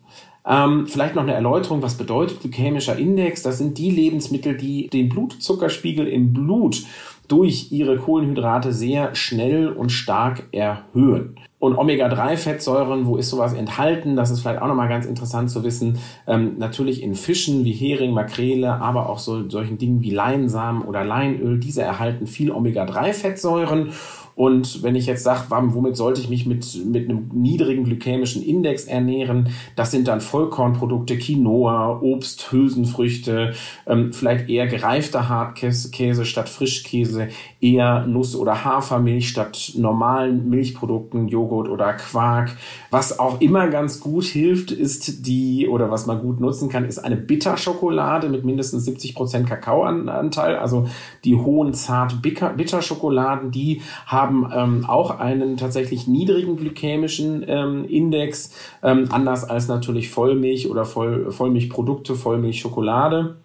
Ähm, 0.46 0.86
vielleicht 0.86 1.14
noch 1.14 1.22
eine 1.22 1.32
Erläuterung, 1.32 1.82
was 1.82 1.96
bedeutet 1.96 2.40
glykämischer 2.40 2.98
Index? 2.98 3.42
Das 3.42 3.58
sind 3.58 3.78
die 3.78 3.90
Lebensmittel, 3.90 4.56
die 4.56 4.88
den 4.88 5.08
Blutzuckerspiegel 5.08 6.06
im 6.06 6.34
Blut 6.34 6.84
durch 7.28 7.72
ihre 7.72 7.96
Kohlenhydrate 7.96 8.72
sehr 8.72 9.14
schnell 9.14 9.68
und 9.68 9.90
stark 9.90 10.44
erhöhen. 10.52 11.36
Und 11.64 11.78
Omega-3-Fettsäuren, 11.78 13.06
wo 13.06 13.16
ist 13.16 13.30
sowas 13.30 13.54
enthalten? 13.54 14.16
Das 14.16 14.30
ist 14.30 14.40
vielleicht 14.40 14.60
auch 14.60 14.66
nochmal 14.66 14.90
ganz 14.90 15.06
interessant 15.06 15.50
zu 15.50 15.64
wissen. 15.64 15.98
Ähm, 16.26 16.58
natürlich 16.58 17.02
in 17.02 17.14
Fischen 17.14 17.64
wie 17.64 17.72
Hering, 17.72 18.12
Makrele, 18.12 18.82
aber 18.82 19.08
auch 19.08 19.18
so, 19.18 19.48
solchen 19.48 19.78
Dingen 19.78 20.02
wie 20.02 20.10
Leinsamen 20.10 20.82
oder 20.82 21.06
Leinöl. 21.06 21.58
Diese 21.58 21.80
erhalten 21.80 22.26
viel 22.26 22.50
Omega-3-Fettsäuren. 22.50 23.92
Und 24.36 24.82
wenn 24.82 24.96
ich 24.96 25.06
jetzt 25.06 25.22
sage, 25.22 25.44
womit 25.48 25.96
sollte 25.96 26.20
ich 26.20 26.28
mich 26.28 26.46
mit, 26.46 26.84
mit 26.84 27.08
einem 27.08 27.30
niedrigen 27.32 27.84
glykämischen 27.84 28.42
Index 28.42 28.84
ernähren, 28.84 29.50
das 29.76 29.90
sind 29.90 30.08
dann 30.08 30.20
Vollkornprodukte, 30.20 31.16
Quinoa, 31.16 32.00
Obst, 32.00 32.50
Hülsenfrüchte, 32.50 33.54
ähm, 33.86 34.12
vielleicht 34.12 34.48
eher 34.48 34.66
gereifter 34.66 35.28
Hartkäse 35.28 36.24
statt 36.24 36.48
Frischkäse, 36.48 37.28
eher 37.60 38.06
Nuss- 38.06 38.36
oder 38.36 38.64
Hafermilch 38.64 39.28
statt 39.28 39.72
normalen 39.76 40.48
Milchprodukten, 40.50 41.28
Joghurt 41.28 41.68
oder 41.68 41.92
Quark. 41.92 42.56
Was 42.90 43.18
auch 43.18 43.40
immer 43.40 43.68
ganz 43.68 44.00
gut 44.00 44.24
hilft, 44.24 44.70
ist 44.70 45.26
die, 45.26 45.68
oder 45.68 45.90
was 45.90 46.06
man 46.06 46.20
gut 46.20 46.40
nutzen 46.40 46.68
kann, 46.68 46.84
ist 46.84 46.98
eine 46.98 47.16
Bitterschokolade 47.16 48.28
mit 48.28 48.44
mindestens 48.44 48.84
70 48.84 49.14
Prozent 49.14 49.48
Kakaoanteil. 49.48 50.56
Also 50.56 50.88
die 51.24 51.36
hohen 51.36 51.72
zart 51.72 52.20
Bitterschokoladen, 52.22 53.50
die 53.50 53.82
haben 54.06 54.23
haben 54.24 54.50
ähm, 54.54 54.84
auch 54.86 55.18
einen 55.18 55.56
tatsächlich 55.56 56.06
niedrigen 56.06 56.56
glykämischen 56.56 57.44
ähm, 57.46 57.84
Index, 57.84 58.54
ähm, 58.82 59.08
anders 59.10 59.44
als 59.44 59.68
natürlich 59.68 60.10
Vollmilch 60.10 60.70
oder 60.70 60.84
Voll, 60.84 61.30
Vollmilchprodukte, 61.30 62.14
Vollmilchschokolade. 62.14 63.36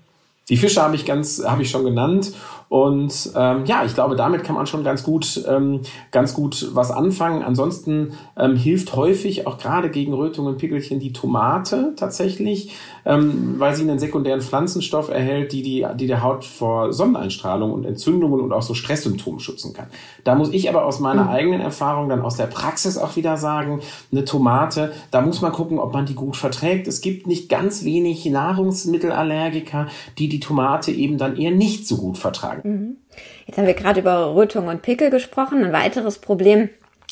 Die 0.49 0.57
Fische 0.57 0.81
habe 0.81 0.95
ich 0.95 1.05
ganz, 1.05 1.43
habe 1.45 1.61
ich 1.61 1.69
schon 1.69 1.85
genannt 1.85 2.33
und 2.69 3.31
ähm, 3.35 3.65
ja, 3.65 3.83
ich 3.83 3.95
glaube, 3.95 4.15
damit 4.15 4.43
kann 4.43 4.53
man 4.53 4.67
schon 4.67 4.83
ganz 4.83 5.03
gut, 5.03 5.43
ähm, 5.47 5.81
ganz 6.11 6.35
gut 6.35 6.69
was 6.73 6.91
anfangen. 6.91 7.41
Ansonsten 7.41 8.13
ähm, 8.37 8.55
hilft 8.55 8.95
häufig 8.95 9.47
auch 9.47 9.57
gerade 9.57 9.89
gegen 9.89 10.13
Rötungen, 10.13 10.57
Pickelchen 10.57 10.99
die 10.99 11.11
Tomate 11.11 11.93
tatsächlich, 11.95 12.75
ähm, 13.05 13.55
weil 13.57 13.73
sie 13.75 13.81
einen 13.81 13.97
sekundären 13.97 14.41
Pflanzenstoff 14.41 15.09
erhält, 15.09 15.51
die, 15.51 15.63
die, 15.63 15.87
die 15.95 16.05
der 16.05 16.21
Haut 16.21 16.45
vor 16.45 16.93
Sonneneinstrahlung 16.93 17.73
und 17.73 17.85
Entzündungen 17.85 18.39
und 18.39 18.53
auch 18.53 18.61
so 18.61 18.75
Stresssymptomen 18.75 19.39
schützen 19.39 19.73
kann. 19.73 19.87
Da 20.23 20.35
muss 20.35 20.53
ich 20.53 20.69
aber 20.69 20.85
aus 20.85 20.99
meiner 20.99 21.23
mhm. 21.23 21.29
eigenen 21.29 21.61
Erfahrung 21.61 22.07
dann 22.07 22.21
aus 22.21 22.35
der 22.35 22.45
Praxis 22.45 22.99
auch 22.99 23.15
wieder 23.15 23.37
sagen, 23.37 23.81
eine 24.11 24.25
Tomate, 24.25 24.93
da 25.09 25.21
muss 25.21 25.41
man 25.41 25.53
gucken, 25.53 25.79
ob 25.79 25.91
man 25.93 26.05
die 26.05 26.13
gut 26.13 26.37
verträgt. 26.37 26.87
Es 26.87 27.01
gibt 27.01 27.25
nicht 27.25 27.49
ganz 27.49 27.83
wenig 27.83 28.25
Nahrungsmittelallergiker, 28.27 29.87
die 30.19 30.29
die 30.29 30.38
Tomate 30.39 30.91
eben 30.91 31.17
dann 31.17 31.37
eher 31.37 31.51
nicht 31.51 31.87
so 31.87 31.97
gut 31.97 32.17
vertragen. 32.17 32.69
Mhm. 32.69 32.97
Jetzt 33.45 33.57
haben 33.57 33.67
wir 33.67 33.73
gerade 33.73 33.99
über 33.99 34.35
Rötung 34.35 34.67
und 34.67 34.81
Pickel 34.81 35.09
gesprochen. 35.09 35.63
Ein 35.63 35.73
weiteres 35.73 36.19
Problem, 36.19 36.69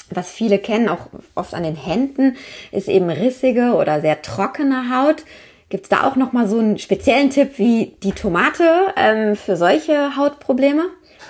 was 0.09 0.31
viele 0.31 0.59
kennen, 0.59 0.89
auch 0.89 1.07
oft 1.35 1.53
an 1.53 1.63
den 1.63 1.75
Händen, 1.75 2.35
ist 2.71 2.87
eben 2.87 3.09
rissige 3.09 3.73
oder 3.73 4.01
sehr 4.01 4.21
trockene 4.21 4.95
Haut. 4.95 5.23
Gibt 5.69 5.83
es 5.83 5.89
da 5.89 6.07
auch 6.07 6.15
nochmal 6.15 6.47
so 6.47 6.59
einen 6.59 6.77
speziellen 6.77 7.29
Tipp 7.29 7.57
wie 7.57 7.97
die 8.01 8.13
Tomate 8.13 8.93
ähm, 8.95 9.35
für 9.35 9.57
solche 9.57 10.15
Hautprobleme? 10.15 10.83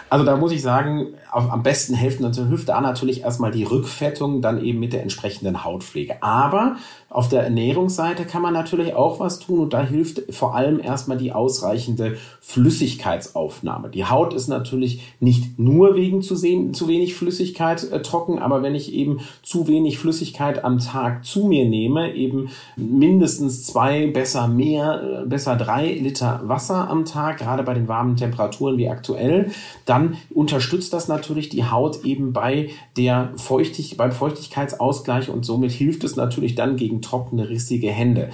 Also 0.09 0.25
da 0.25 0.37
muss 0.37 0.51
ich 0.51 0.61
sagen, 0.61 1.15
auf, 1.31 1.51
am 1.51 1.63
besten 1.63 1.95
hilft, 1.95 2.19
hilft 2.19 2.69
da 2.69 2.79
natürlich 2.79 3.23
erstmal 3.23 3.51
die 3.51 3.63
Rückfettung, 3.63 4.41
dann 4.41 4.63
eben 4.63 4.79
mit 4.79 4.93
der 4.93 5.01
entsprechenden 5.01 5.63
Hautpflege. 5.63 6.21
Aber 6.21 6.77
auf 7.09 7.29
der 7.29 7.43
Ernährungsseite 7.43 8.25
kann 8.25 8.41
man 8.41 8.53
natürlich 8.53 8.93
auch 8.93 9.21
was 9.21 9.39
tun 9.39 9.59
und 9.59 9.73
da 9.73 9.81
hilft 9.81 10.33
vor 10.33 10.55
allem 10.55 10.79
erstmal 10.79 11.17
die 11.17 11.31
ausreichende 11.31 12.17
Flüssigkeitsaufnahme. 12.41 13.89
Die 13.89 14.05
Haut 14.05 14.33
ist 14.33 14.49
natürlich 14.49 15.01
nicht 15.21 15.57
nur 15.57 15.95
wegen 15.95 16.21
zu, 16.21 16.35
sehen, 16.35 16.73
zu 16.73 16.89
wenig 16.89 17.15
Flüssigkeit 17.15 17.89
äh, 17.91 18.01
trocken, 18.01 18.39
aber 18.39 18.61
wenn 18.61 18.75
ich 18.75 18.91
eben 18.93 19.21
zu 19.41 19.67
wenig 19.67 19.99
Flüssigkeit 19.99 20.65
am 20.65 20.79
Tag 20.79 21.25
zu 21.25 21.47
mir 21.47 21.67
nehme, 21.67 22.13
eben 22.13 22.49
mindestens 22.75 23.65
zwei, 23.65 24.07
besser 24.07 24.49
mehr, 24.49 25.23
äh, 25.23 25.25
besser 25.25 25.55
drei 25.55 25.93
Liter 25.93 26.41
Wasser 26.43 26.89
am 26.89 27.05
Tag, 27.05 27.37
gerade 27.37 27.63
bei 27.63 27.73
den 27.73 27.87
warmen 27.87 28.17
Temperaturen 28.17 28.77
wie 28.77 28.89
aktuell, 28.89 29.51
dann 29.85 30.17
unterstützt 30.33 30.91
das 30.91 31.07
natürlich 31.07 31.47
die 31.47 31.65
Haut 31.65 32.03
eben 32.03 32.33
bei 32.33 32.69
der 32.97 33.31
Feuchtig 33.37 33.95
beim 33.97 34.11
Feuchtigkeitsausgleich 34.11 35.29
und 35.29 35.45
somit 35.45 35.71
hilft 35.71 36.03
es 36.03 36.15
natürlich 36.15 36.55
dann 36.55 36.75
gegen 36.75 36.96
gegen 36.97 37.01
trockene, 37.01 37.49
rissige 37.49 37.89
Hände. 37.89 38.29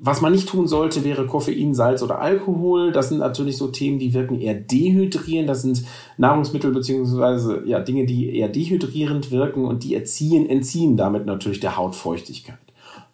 Was 0.00 0.20
man 0.20 0.30
nicht 0.30 0.48
tun 0.48 0.68
sollte, 0.68 1.02
wäre 1.02 1.26
Koffein, 1.26 1.74
Salz 1.74 2.04
oder 2.04 2.20
Alkohol. 2.20 2.92
Das 2.92 3.08
sind 3.08 3.18
natürlich 3.18 3.56
so 3.56 3.66
Themen, 3.66 3.98
die 3.98 4.14
wirken 4.14 4.40
eher 4.40 4.54
dehydrierend. 4.54 5.48
Das 5.48 5.62
sind 5.62 5.84
Nahrungsmittel 6.18 6.70
beziehungsweise 6.72 7.64
ja, 7.66 7.80
Dinge, 7.80 8.06
die 8.06 8.36
eher 8.36 8.48
dehydrierend 8.48 9.32
wirken 9.32 9.64
und 9.64 9.82
die 9.82 9.96
erziehen, 9.96 10.48
entziehen 10.48 10.96
damit 10.96 11.26
natürlich 11.26 11.58
der 11.58 11.76
Haut 11.76 11.96
Feuchtigkeit. 11.96 12.58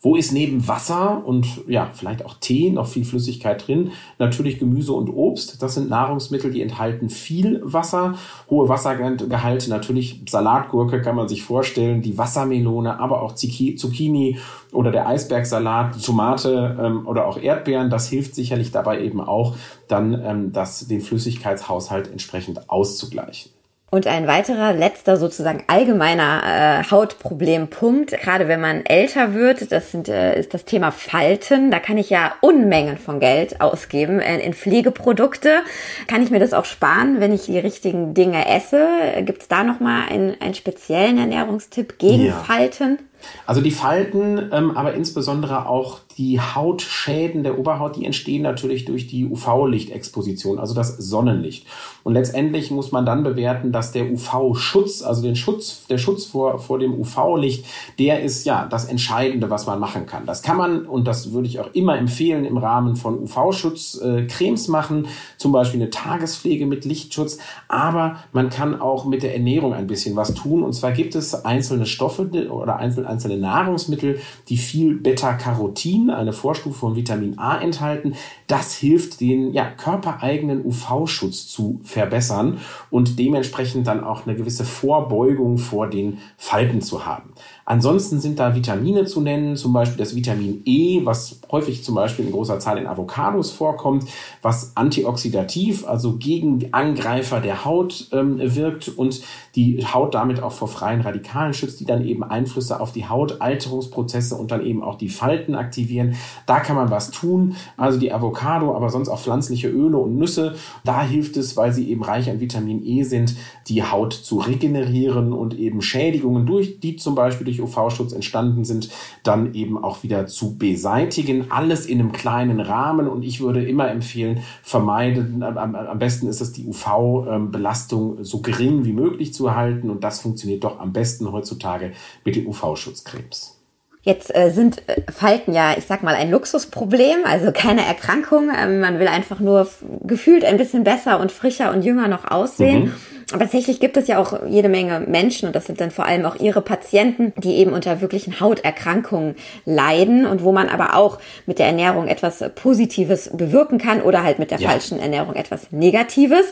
Wo 0.04 0.16
ist 0.16 0.32
neben 0.32 0.68
Wasser 0.68 1.22
und 1.24 1.66
ja, 1.66 1.88
vielleicht 1.94 2.26
auch 2.26 2.34
Tee 2.38 2.68
noch 2.68 2.86
viel 2.86 3.06
Flüssigkeit 3.06 3.66
drin? 3.66 3.92
Natürlich 4.18 4.58
Gemüse 4.58 4.92
und 4.92 5.08
Obst. 5.08 5.62
Das 5.62 5.76
sind 5.76 5.88
Nahrungsmittel, 5.88 6.50
die 6.50 6.60
enthalten 6.60 7.08
viel 7.08 7.62
Wasser, 7.64 8.14
hohe 8.50 8.68
Wassergehalte. 8.68 9.70
Natürlich 9.70 10.20
Salatgurke 10.28 11.00
kann 11.00 11.16
man 11.16 11.26
sich 11.26 11.42
vorstellen, 11.42 12.02
die 12.02 12.18
Wassermelone, 12.18 13.00
aber 13.00 13.22
auch 13.22 13.34
Zucchini 13.34 14.38
oder 14.72 14.90
der 14.90 15.08
Eisbergsalat, 15.08 16.04
Tomate 16.04 16.76
ähm, 16.78 17.06
oder 17.06 17.26
auch 17.26 17.38
Erdbeeren. 17.38 17.88
Das 17.88 18.06
hilft 18.06 18.34
sicherlich 18.34 18.72
dabei 18.72 19.00
eben 19.00 19.22
auch, 19.22 19.56
dann 19.88 20.20
ähm, 20.22 20.52
das, 20.52 20.86
den 20.86 21.00
Flüssigkeitshaushalt 21.00 22.10
entsprechend 22.10 22.68
auszugleichen. 22.68 23.52
Und 23.90 24.08
ein 24.08 24.26
weiterer, 24.26 24.72
letzter 24.72 25.16
sozusagen 25.16 25.62
allgemeiner 25.68 26.42
äh, 26.44 26.90
Hautproblempunkt, 26.90 28.10
gerade 28.20 28.48
wenn 28.48 28.60
man 28.60 28.84
älter 28.84 29.34
wird, 29.34 29.70
das 29.70 29.92
sind, 29.92 30.08
äh, 30.08 30.36
ist 30.36 30.52
das 30.52 30.64
Thema 30.64 30.90
Falten. 30.90 31.70
Da 31.70 31.78
kann 31.78 31.96
ich 31.96 32.10
ja 32.10 32.32
Unmengen 32.40 32.98
von 32.98 33.20
Geld 33.20 33.60
ausgeben 33.60 34.18
in, 34.18 34.40
in 34.40 34.52
Pflegeprodukte. 34.52 35.60
Kann 36.08 36.24
ich 36.24 36.30
mir 36.30 36.40
das 36.40 36.54
auch 36.54 36.64
sparen, 36.64 37.20
wenn 37.20 37.32
ich 37.32 37.44
die 37.44 37.58
richtigen 37.58 38.14
Dinge 38.14 38.48
esse? 38.48 38.88
Gibt 39.20 39.42
es 39.42 39.48
da 39.48 39.62
nochmal 39.62 40.08
einen, 40.08 40.40
einen 40.40 40.54
speziellen 40.54 41.18
Ernährungstipp 41.18 41.98
gegen 41.98 42.26
ja. 42.26 42.32
Falten? 42.32 42.98
Also 43.46 43.60
die 43.60 43.70
Falten, 43.70 44.50
ähm, 44.52 44.76
aber 44.76 44.94
insbesondere 44.94 45.68
auch 45.68 46.00
die 46.18 46.40
Hautschäden 46.40 47.42
der 47.42 47.58
Oberhaut, 47.58 47.96
die 47.96 48.04
entstehen 48.04 48.42
natürlich 48.42 48.84
durch 48.84 49.06
die 49.06 49.24
UV-Lichtexposition, 49.24 50.58
also 50.58 50.74
das 50.74 50.96
Sonnenlicht. 50.96 51.66
Und 52.04 52.14
letztendlich 52.14 52.70
muss 52.70 52.92
man 52.92 53.06
dann 53.06 53.22
bewerten, 53.22 53.72
dass 53.72 53.92
der 53.92 54.10
UV-Schutz, 54.10 55.02
also 55.02 55.22
den 55.22 55.36
Schutz, 55.36 55.86
der 55.88 55.98
Schutz 55.98 56.26
vor, 56.26 56.58
vor 56.58 56.78
dem 56.78 56.94
UV-Licht, 56.94 57.64
der 57.98 58.22
ist 58.22 58.44
ja 58.44 58.66
das 58.66 58.84
Entscheidende, 58.84 59.50
was 59.50 59.66
man 59.66 59.80
machen 59.80 60.06
kann. 60.06 60.26
Das 60.26 60.42
kann 60.42 60.56
man, 60.56 60.86
und 60.86 61.06
das 61.06 61.32
würde 61.32 61.48
ich 61.48 61.60
auch 61.60 61.72
immer 61.72 61.98
empfehlen, 61.98 62.44
im 62.44 62.56
Rahmen 62.56 62.96
von 62.96 63.18
UV-Schutz 63.18 64.00
äh, 64.02 64.26
machen, 64.68 65.08
zum 65.36 65.52
Beispiel 65.52 65.80
eine 65.80 65.90
Tagespflege 65.90 66.66
mit 66.66 66.84
Lichtschutz, 66.84 67.38
aber 67.68 68.16
man 68.32 68.50
kann 68.50 68.80
auch 68.80 69.04
mit 69.04 69.22
der 69.22 69.34
Ernährung 69.34 69.72
ein 69.72 69.86
bisschen 69.86 70.14
was 70.16 70.34
tun. 70.34 70.62
Und 70.62 70.74
zwar 70.74 70.92
gibt 70.92 71.14
es 71.14 71.44
einzelne 71.44 71.86
Stoffe 71.86 72.24
oder 72.50 72.76
einzelne 72.76 73.08
einzelne 73.24 73.38
Nahrungsmittel, 73.38 74.20
die 74.48 74.56
viel 74.56 74.94
Beta-Carotin, 74.94 76.03
eine 76.10 76.32
Vorstufe 76.32 76.78
von 76.78 76.96
Vitamin 76.96 77.38
A 77.38 77.58
enthalten. 77.58 78.14
Das 78.46 78.74
hilft, 78.74 79.20
den 79.20 79.52
ja, 79.52 79.70
körpereigenen 79.70 80.64
UV-Schutz 80.64 81.46
zu 81.46 81.80
verbessern 81.82 82.58
und 82.90 83.18
dementsprechend 83.18 83.86
dann 83.86 84.04
auch 84.04 84.26
eine 84.26 84.36
gewisse 84.36 84.64
Vorbeugung 84.64 85.58
vor 85.58 85.88
den 85.88 86.18
Falten 86.36 86.80
zu 86.80 87.06
haben. 87.06 87.32
Ansonsten 87.66 88.20
sind 88.20 88.38
da 88.38 88.54
Vitamine 88.54 89.06
zu 89.06 89.20
nennen, 89.20 89.56
zum 89.56 89.72
Beispiel 89.72 89.96
das 89.96 90.14
Vitamin 90.14 90.60
E, 90.66 91.00
was 91.04 91.40
häufig 91.50 91.82
zum 91.82 91.94
Beispiel 91.94 92.26
in 92.26 92.32
großer 92.32 92.58
Zahl 92.58 92.78
in 92.78 92.86
Avocados 92.86 93.52
vorkommt, 93.52 94.04
was 94.42 94.76
antioxidativ, 94.76 95.86
also 95.86 96.16
gegen 96.16 96.72
Angreifer 96.72 97.40
der 97.40 97.64
Haut 97.64 98.08
ähm, 98.12 98.38
wirkt 98.38 98.88
und 98.88 99.22
die 99.56 99.84
Haut 99.86 100.14
damit 100.14 100.42
auch 100.42 100.52
vor 100.52 100.68
freien 100.68 101.00
Radikalen 101.00 101.54
schützt, 101.54 101.80
die 101.80 101.84
dann 101.84 102.04
eben 102.04 102.22
Einflüsse 102.22 102.80
auf 102.80 102.92
die 102.92 103.08
Haut, 103.08 103.40
Alterungsprozesse 103.40 104.34
und 104.34 104.50
dann 104.50 104.64
eben 104.64 104.82
auch 104.82 104.96
die 104.96 105.08
Falten 105.08 105.54
aktivieren. 105.54 106.16
Da 106.46 106.60
kann 106.60 106.76
man 106.76 106.90
was 106.90 107.10
tun. 107.10 107.56
Also 107.76 107.98
die 107.98 108.12
Avocado, 108.12 108.74
aber 108.74 108.90
sonst 108.90 109.08
auch 109.08 109.20
pflanzliche 109.20 109.68
Öle 109.68 109.98
und 109.98 110.16
Nüsse. 110.16 110.56
Da 110.84 111.02
hilft 111.02 111.36
es, 111.36 111.56
weil 111.56 111.72
sie 111.72 111.88
eben 111.90 112.02
reich 112.02 112.28
an 112.28 112.40
Vitamin 112.40 112.84
E 112.84 113.04
sind, 113.04 113.36
die 113.68 113.82
Haut 113.82 114.12
zu 114.12 114.38
regenerieren 114.38 115.32
und 115.32 115.54
eben 115.58 115.82
Schädigungen 115.82 116.46
durch 116.46 116.80
die 116.80 116.96
zum 116.96 117.14
Beispiel 117.14 117.44
durch 117.44 117.60
UV-Schutz 117.60 118.12
entstanden 118.12 118.64
sind, 118.64 118.90
dann 119.22 119.54
eben 119.54 119.82
auch 119.82 120.02
wieder 120.02 120.26
zu 120.26 120.56
beseitigen. 120.56 121.50
Alles 121.50 121.86
in 121.86 122.00
einem 122.00 122.12
kleinen 122.12 122.60
Rahmen 122.60 123.08
und 123.08 123.22
ich 123.24 123.40
würde 123.40 123.64
immer 123.64 123.90
empfehlen, 123.90 124.40
vermeiden, 124.62 125.42
am, 125.42 125.74
am 125.74 125.98
besten 125.98 126.26
ist 126.26 126.40
es, 126.40 126.52
die 126.52 126.66
UV-Belastung 126.66 128.24
so 128.24 128.40
gering 128.40 128.84
wie 128.84 128.92
möglich 128.92 129.32
zu 129.32 129.43
halten 129.52 129.90
und 129.90 130.04
das 130.04 130.20
funktioniert 130.20 130.64
doch 130.64 130.80
am 130.80 130.92
besten 130.92 131.30
heutzutage 131.32 131.92
mit 132.24 132.36
den 132.36 132.46
UV-Schutzcremes. 132.46 133.60
Jetzt 134.02 134.34
äh, 134.36 134.50
sind 134.50 134.86
äh, 134.86 135.00
Falten 135.10 135.54
ja, 135.54 135.74
ich 135.78 135.86
sag 135.86 136.02
mal, 136.02 136.14
ein 136.14 136.30
Luxusproblem, 136.30 137.24
also 137.24 137.52
keine 137.52 137.84
Erkrankung. 137.86 138.50
Ähm, 138.54 138.80
man 138.80 138.98
will 138.98 139.08
einfach 139.08 139.40
nur 139.40 139.66
gefühlt 140.02 140.44
ein 140.44 140.58
bisschen 140.58 140.84
besser 140.84 141.20
und 141.20 141.32
frischer 141.32 141.72
und 141.72 141.82
jünger 141.82 142.06
noch 142.06 142.30
aussehen. 142.30 142.84
Mhm. 142.84 142.92
Aber 143.32 143.44
tatsächlich 143.44 143.80
gibt 143.80 143.96
es 143.96 144.08
ja 144.08 144.18
auch 144.18 144.46
jede 144.46 144.68
Menge 144.68 145.00
Menschen, 145.00 145.46
und 145.46 145.56
das 145.56 145.66
sind 145.66 145.80
dann 145.80 145.90
vor 145.90 146.06
allem 146.06 146.24
auch 146.24 146.36
ihre 146.36 146.60
Patienten, 146.60 147.32
die 147.36 147.56
eben 147.56 147.72
unter 147.72 148.00
wirklichen 148.00 148.40
Hauterkrankungen 148.40 149.36
leiden 149.64 150.26
und 150.26 150.42
wo 150.42 150.52
man 150.52 150.68
aber 150.68 150.96
auch 150.96 151.18
mit 151.46 151.58
der 151.58 151.66
Ernährung 151.66 152.08
etwas 152.08 152.44
Positives 152.54 153.30
bewirken 153.32 153.78
kann 153.78 154.02
oder 154.02 154.22
halt 154.22 154.38
mit 154.38 154.50
der 154.50 154.58
ja. 154.58 154.68
falschen 154.68 154.98
Ernährung 154.98 155.34
etwas 155.34 155.72
Negatives. 155.72 156.46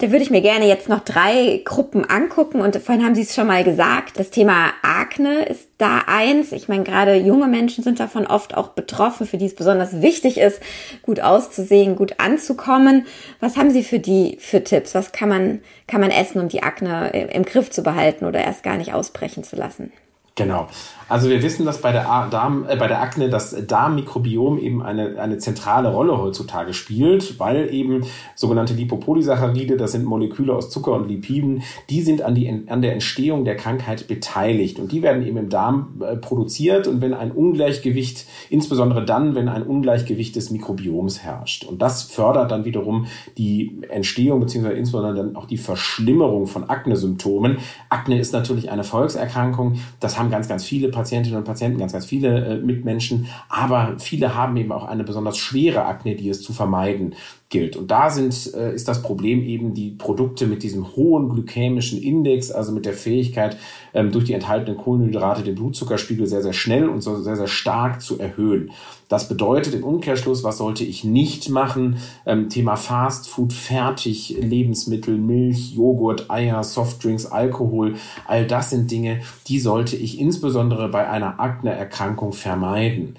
Da 0.00 0.10
würde 0.10 0.22
ich 0.22 0.30
mir 0.30 0.42
gerne 0.42 0.66
jetzt 0.66 0.88
noch 0.88 1.00
drei 1.00 1.60
Gruppen 1.64 2.04
angucken 2.04 2.60
und 2.60 2.76
vorhin 2.76 3.04
haben 3.04 3.14
Sie 3.14 3.22
es 3.22 3.34
schon 3.34 3.46
mal 3.46 3.64
gesagt, 3.64 4.18
das 4.18 4.30
Thema 4.30 4.70
Akne 4.82 5.44
ist 5.44 5.68
da 5.78 6.02
eins. 6.06 6.52
Ich 6.52 6.68
meine, 6.68 6.84
gerade 6.84 7.16
junge 7.16 7.48
Menschen 7.48 7.84
sind 7.84 8.00
davon 8.00 8.26
oft 8.26 8.56
auch 8.56 8.68
betroffen, 8.68 9.26
für 9.26 9.36
die 9.36 9.46
es 9.46 9.54
besonders 9.54 10.00
wichtig 10.00 10.38
ist, 10.38 10.60
gut 11.02 11.20
auszusehen, 11.20 11.96
gut 11.96 12.18
anzukommen. 12.18 13.06
Was 13.40 13.56
haben 13.56 13.70
Sie 13.70 13.84
für 13.84 13.98
die 13.98 14.38
für 14.40 14.64
Tipps? 14.64 14.94
Was 14.94 15.12
kann 15.12 15.28
man 15.28 15.60
kann 15.86 16.00
man 16.00 16.10
essen, 16.10 16.40
um 16.40 16.48
die 16.48 16.62
Akne 16.62 17.10
im 17.10 17.44
Griff 17.44 17.70
zu 17.70 17.82
behalten 17.82 18.24
oder 18.24 18.40
erst 18.40 18.62
gar 18.62 18.76
nicht 18.76 18.94
ausbrechen 18.94 19.44
zu 19.44 19.56
lassen? 19.56 19.92
Genau. 20.34 20.68
Also 21.08 21.30
wir 21.30 21.40
wissen, 21.42 21.64
dass 21.64 21.80
bei 21.80 21.92
der, 21.92 22.04
Darm, 22.30 22.66
äh, 22.68 22.74
bei 22.74 22.88
der 22.88 23.00
Akne 23.00 23.30
das 23.30 23.54
Darmmikrobiom 23.66 24.58
eben 24.58 24.82
eine, 24.82 25.20
eine 25.20 25.38
zentrale 25.38 25.92
Rolle 25.92 26.18
heutzutage 26.18 26.74
spielt, 26.74 27.38
weil 27.38 27.72
eben 27.72 28.04
sogenannte 28.34 28.74
Lipopolysaccharide, 28.74 29.76
das 29.76 29.92
sind 29.92 30.04
Moleküle 30.04 30.52
aus 30.52 30.68
Zucker 30.68 30.94
und 30.94 31.08
Lipiden, 31.08 31.62
die 31.90 32.02
sind 32.02 32.22
an, 32.22 32.34
die, 32.34 32.64
an 32.66 32.82
der 32.82 32.92
Entstehung 32.92 33.44
der 33.44 33.54
Krankheit 33.54 34.08
beteiligt. 34.08 34.80
Und 34.80 34.90
die 34.90 35.02
werden 35.02 35.24
eben 35.24 35.36
im 35.36 35.48
Darm 35.48 36.00
äh, 36.00 36.16
produziert. 36.16 36.88
Und 36.88 37.00
wenn 37.00 37.14
ein 37.14 37.30
Ungleichgewicht, 37.30 38.26
insbesondere 38.50 39.04
dann, 39.04 39.36
wenn 39.36 39.48
ein 39.48 39.62
Ungleichgewicht 39.62 40.34
des 40.34 40.50
Mikrobioms 40.50 41.22
herrscht. 41.22 41.64
Und 41.64 41.82
das 41.82 42.02
fördert 42.02 42.50
dann 42.50 42.64
wiederum 42.64 43.06
die 43.38 43.80
Entstehung 43.90 44.40
beziehungsweise 44.40 44.76
insbesondere 44.76 45.14
dann 45.14 45.36
auch 45.36 45.46
die 45.46 45.56
Verschlimmerung 45.56 46.48
von 46.48 46.68
Akne-Symptomen. 46.68 47.58
Akne 47.90 48.18
ist 48.18 48.32
natürlich 48.32 48.70
eine 48.70 48.82
Volkserkrankung, 48.82 49.78
das 50.00 50.18
haben 50.18 50.30
ganz, 50.30 50.48
ganz 50.48 50.64
viele 50.64 50.95
Patientinnen 50.96 51.38
und 51.38 51.44
Patienten, 51.44 51.78
ganz, 51.78 51.92
ganz 51.92 52.06
viele 52.06 52.44
äh, 52.44 52.56
Mitmenschen, 52.56 53.26
aber 53.48 53.94
viele 53.98 54.34
haben 54.34 54.56
eben 54.56 54.72
auch 54.72 54.84
eine 54.84 55.04
besonders 55.04 55.36
schwere 55.36 55.84
Akne, 55.84 56.16
die 56.16 56.28
es 56.28 56.42
zu 56.42 56.52
vermeiden 56.52 57.14
gilt. 57.48 57.76
Und 57.76 57.90
da 57.90 58.10
sind, 58.10 58.54
äh, 58.54 58.74
ist 58.74 58.88
das 58.88 59.02
Problem 59.02 59.42
eben 59.42 59.72
die 59.72 59.90
Produkte 59.90 60.46
mit 60.46 60.64
diesem 60.64 60.96
hohen 60.96 61.28
glykämischen 61.28 62.02
Index, 62.02 62.50
also 62.50 62.72
mit 62.72 62.86
der 62.86 62.92
Fähigkeit, 62.92 63.56
ähm, 63.94 64.10
durch 64.10 64.24
die 64.24 64.32
enthaltenen 64.32 64.76
Kohlenhydrate 64.76 65.44
den 65.44 65.54
Blutzuckerspiegel 65.54 66.26
sehr, 66.26 66.42
sehr 66.42 66.52
schnell 66.52 66.88
und 66.88 67.02
so 67.02 67.20
sehr, 67.22 67.36
sehr 67.36 67.46
stark 67.46 68.02
zu 68.02 68.18
erhöhen. 68.18 68.72
Das 69.08 69.28
bedeutet 69.28 69.74
im 69.74 69.84
Umkehrschluss, 69.84 70.42
was 70.42 70.58
sollte 70.58 70.82
ich 70.82 71.04
nicht 71.04 71.48
machen? 71.48 71.98
Ähm, 72.26 72.48
Thema 72.48 72.74
Fast 72.74 73.28
Food, 73.28 73.52
Fertig, 73.52 74.36
Lebensmittel, 74.40 75.16
Milch, 75.16 75.74
Joghurt, 75.76 76.28
Eier, 76.28 76.64
Softdrinks, 76.64 77.26
Alkohol, 77.26 77.94
all 78.26 78.46
das 78.46 78.70
sind 78.70 78.90
Dinge, 78.90 79.20
die 79.46 79.60
sollte 79.60 79.94
ich 79.94 80.18
insbesondere 80.18 80.88
bei 80.88 81.08
einer 81.08 81.38
Akne-Erkrankung 81.38 82.32
vermeiden. 82.32 83.16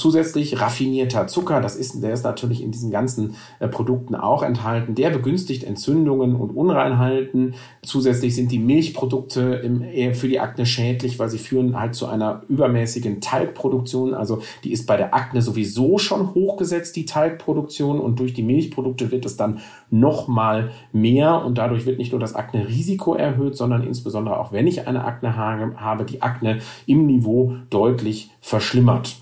Zusätzlich 0.00 0.58
raffinierter 0.58 1.26
Zucker, 1.26 1.60
das 1.60 1.76
ist, 1.76 2.02
der 2.02 2.14
ist 2.14 2.24
natürlich 2.24 2.62
in 2.62 2.70
diesen 2.70 2.90
ganzen 2.90 3.34
äh, 3.58 3.68
Produkten 3.68 4.14
auch 4.14 4.42
enthalten. 4.42 4.94
Der 4.94 5.10
begünstigt 5.10 5.62
Entzündungen 5.62 6.36
und 6.36 6.56
Unreinheiten. 6.56 7.52
Zusätzlich 7.82 8.34
sind 8.34 8.50
die 8.50 8.60
Milchprodukte 8.60 9.60
im, 9.62 10.14
für 10.14 10.26
die 10.26 10.40
Akne 10.40 10.64
schädlich, 10.64 11.18
weil 11.18 11.28
sie 11.28 11.36
führen 11.36 11.78
halt 11.78 11.94
zu 11.94 12.06
einer 12.06 12.44
übermäßigen 12.48 13.20
Talgproduktion. 13.20 14.14
Also 14.14 14.40
die 14.64 14.72
ist 14.72 14.86
bei 14.86 14.96
der 14.96 15.14
Akne 15.14 15.42
sowieso 15.42 15.98
schon 15.98 16.34
hochgesetzt, 16.34 16.96
die 16.96 17.04
Talgproduktion. 17.04 18.00
Und 18.00 18.20
durch 18.20 18.32
die 18.32 18.42
Milchprodukte 18.42 19.10
wird 19.10 19.26
es 19.26 19.36
dann 19.36 19.58
noch 19.90 20.28
mal 20.28 20.70
mehr. 20.94 21.44
Und 21.44 21.58
dadurch 21.58 21.84
wird 21.84 21.98
nicht 21.98 22.12
nur 22.12 22.20
das 22.20 22.34
Akne-Risiko 22.34 23.16
erhöht, 23.16 23.54
sondern 23.54 23.82
insbesondere 23.82 24.40
auch 24.40 24.50
wenn 24.50 24.66
ich 24.66 24.88
eine 24.88 25.04
Akne 25.04 25.36
habe, 25.36 26.06
die 26.06 26.22
Akne 26.22 26.60
im 26.86 27.04
Niveau 27.04 27.56
deutlich 27.68 28.30
verschlimmert. 28.40 29.20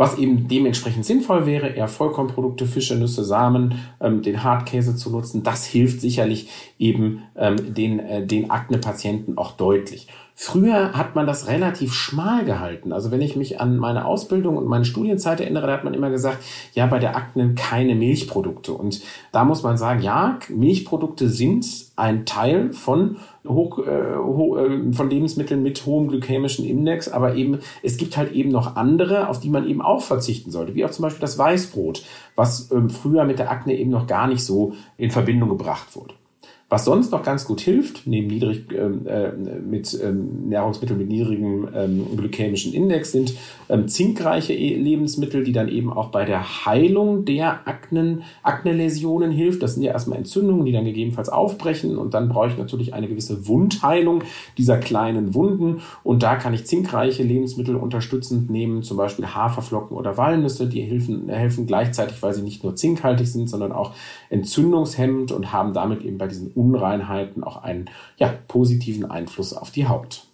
Was 0.00 0.16
eben 0.16 0.48
dementsprechend 0.48 1.04
sinnvoll 1.04 1.44
wäre, 1.44 1.68
eher 1.68 1.86
Vollkornprodukte, 1.86 2.64
Fische, 2.64 2.96
Nüsse, 2.96 3.22
Samen, 3.22 3.74
ähm, 4.00 4.22
den 4.22 4.42
Hartkäse 4.42 4.96
zu 4.96 5.10
nutzen. 5.10 5.42
Das 5.42 5.66
hilft 5.66 6.00
sicherlich 6.00 6.48
eben 6.78 7.24
ähm, 7.36 7.74
den, 7.74 7.98
äh, 7.98 8.26
den 8.26 8.50
Akne-Patienten 8.50 9.36
auch 9.36 9.52
deutlich. 9.52 10.08
Früher 10.42 10.94
hat 10.94 11.14
man 11.14 11.26
das 11.26 11.48
relativ 11.48 11.92
schmal 11.92 12.46
gehalten. 12.46 12.94
Also 12.94 13.10
wenn 13.10 13.20
ich 13.20 13.36
mich 13.36 13.60
an 13.60 13.76
meine 13.76 14.06
Ausbildung 14.06 14.56
und 14.56 14.66
meine 14.66 14.86
Studienzeit 14.86 15.38
erinnere, 15.38 15.66
da 15.66 15.74
hat 15.74 15.84
man 15.84 15.92
immer 15.92 16.08
gesagt, 16.08 16.38
ja, 16.72 16.86
bei 16.86 16.98
der 16.98 17.14
Akne 17.14 17.52
keine 17.56 17.94
Milchprodukte. 17.94 18.72
Und 18.72 19.02
da 19.32 19.44
muss 19.44 19.62
man 19.62 19.76
sagen, 19.76 20.00
ja, 20.00 20.38
Milchprodukte 20.48 21.28
sind 21.28 21.66
ein 21.96 22.24
Teil 22.24 22.72
von 22.72 23.18
hoch, 23.46 23.80
äh, 23.80 24.16
ho, 24.16 24.56
äh, 24.56 24.94
von 24.94 25.10
Lebensmitteln 25.10 25.62
mit 25.62 25.84
hohem 25.84 26.08
glykämischen 26.08 26.64
Index, 26.64 27.10
aber 27.10 27.34
eben 27.34 27.58
es 27.82 27.98
gibt 27.98 28.16
halt 28.16 28.32
eben 28.32 28.50
noch 28.50 28.76
andere, 28.76 29.28
auf 29.28 29.40
die 29.40 29.50
man 29.50 29.68
eben 29.68 29.82
auch 29.82 30.00
verzichten 30.00 30.50
sollte, 30.50 30.74
wie 30.74 30.86
auch 30.86 30.90
zum 30.90 31.02
Beispiel 31.02 31.20
das 31.20 31.36
Weißbrot, 31.36 32.02
was 32.34 32.70
ähm, 32.72 32.88
früher 32.88 33.26
mit 33.26 33.38
der 33.38 33.50
Akne 33.50 33.76
eben 33.76 33.90
noch 33.90 34.06
gar 34.06 34.26
nicht 34.26 34.42
so 34.42 34.72
in 34.96 35.10
Verbindung 35.10 35.50
gebracht 35.50 35.94
wurde. 35.94 36.14
Was 36.72 36.84
sonst 36.84 37.10
noch 37.10 37.24
ganz 37.24 37.46
gut 37.46 37.60
hilft, 37.60 38.06
neben 38.06 38.28
niedrig 38.28 38.66
ähm, 38.72 39.04
äh, 39.04 39.32
mit 39.32 39.98
ähm, 40.04 40.48
Nahrungsmitteln 40.48 41.00
mit 41.00 41.08
niedrigem 41.08 41.68
ähm, 41.74 42.06
glykämischen 42.16 42.72
Index, 42.72 43.10
sind 43.10 43.34
ähm, 43.68 43.88
zinkreiche 43.88 44.52
e-, 44.52 44.76
Lebensmittel, 44.76 45.42
die 45.42 45.50
dann 45.50 45.66
eben 45.66 45.92
auch 45.92 46.10
bei 46.10 46.24
der 46.24 46.64
Heilung 46.66 47.24
der 47.24 47.66
Aknen, 47.66 48.22
Akne-Läsionen 48.44 49.32
hilft. 49.32 49.64
Das 49.64 49.74
sind 49.74 49.82
ja 49.82 49.90
erstmal 49.90 50.18
Entzündungen, 50.18 50.64
die 50.64 50.70
dann 50.70 50.84
gegebenenfalls 50.84 51.28
aufbrechen 51.28 51.98
und 51.98 52.14
dann 52.14 52.28
brauche 52.28 52.46
ich 52.46 52.56
natürlich 52.56 52.94
eine 52.94 53.08
gewisse 53.08 53.48
Wundheilung 53.48 54.22
dieser 54.56 54.78
kleinen 54.78 55.34
Wunden 55.34 55.80
und 56.04 56.22
da 56.22 56.36
kann 56.36 56.54
ich 56.54 56.66
zinkreiche 56.66 57.24
Lebensmittel 57.24 57.74
unterstützend 57.74 58.48
nehmen, 58.48 58.84
zum 58.84 58.96
Beispiel 58.96 59.26
Haferflocken 59.26 59.96
oder 59.96 60.16
Walnüsse, 60.16 60.68
die 60.68 60.82
helfen, 60.82 61.28
helfen 61.30 61.66
gleichzeitig, 61.66 62.22
weil 62.22 62.32
sie 62.32 62.42
nicht 62.42 62.62
nur 62.62 62.76
zinkhaltig 62.76 63.26
sind, 63.26 63.50
sondern 63.50 63.72
auch 63.72 63.92
entzündungshemmend 64.28 65.32
und 65.32 65.52
haben 65.52 65.74
damit 65.74 66.04
eben 66.04 66.16
bei 66.16 66.28
diesen 66.28 66.52
Unreinheiten 66.60 67.42
auch 67.42 67.62
einen 67.62 67.90
ja, 68.16 68.34
positiven 68.48 69.10
Einfluss 69.10 69.52
auf 69.52 69.70
die 69.70 69.88
Haut. 69.88 70.26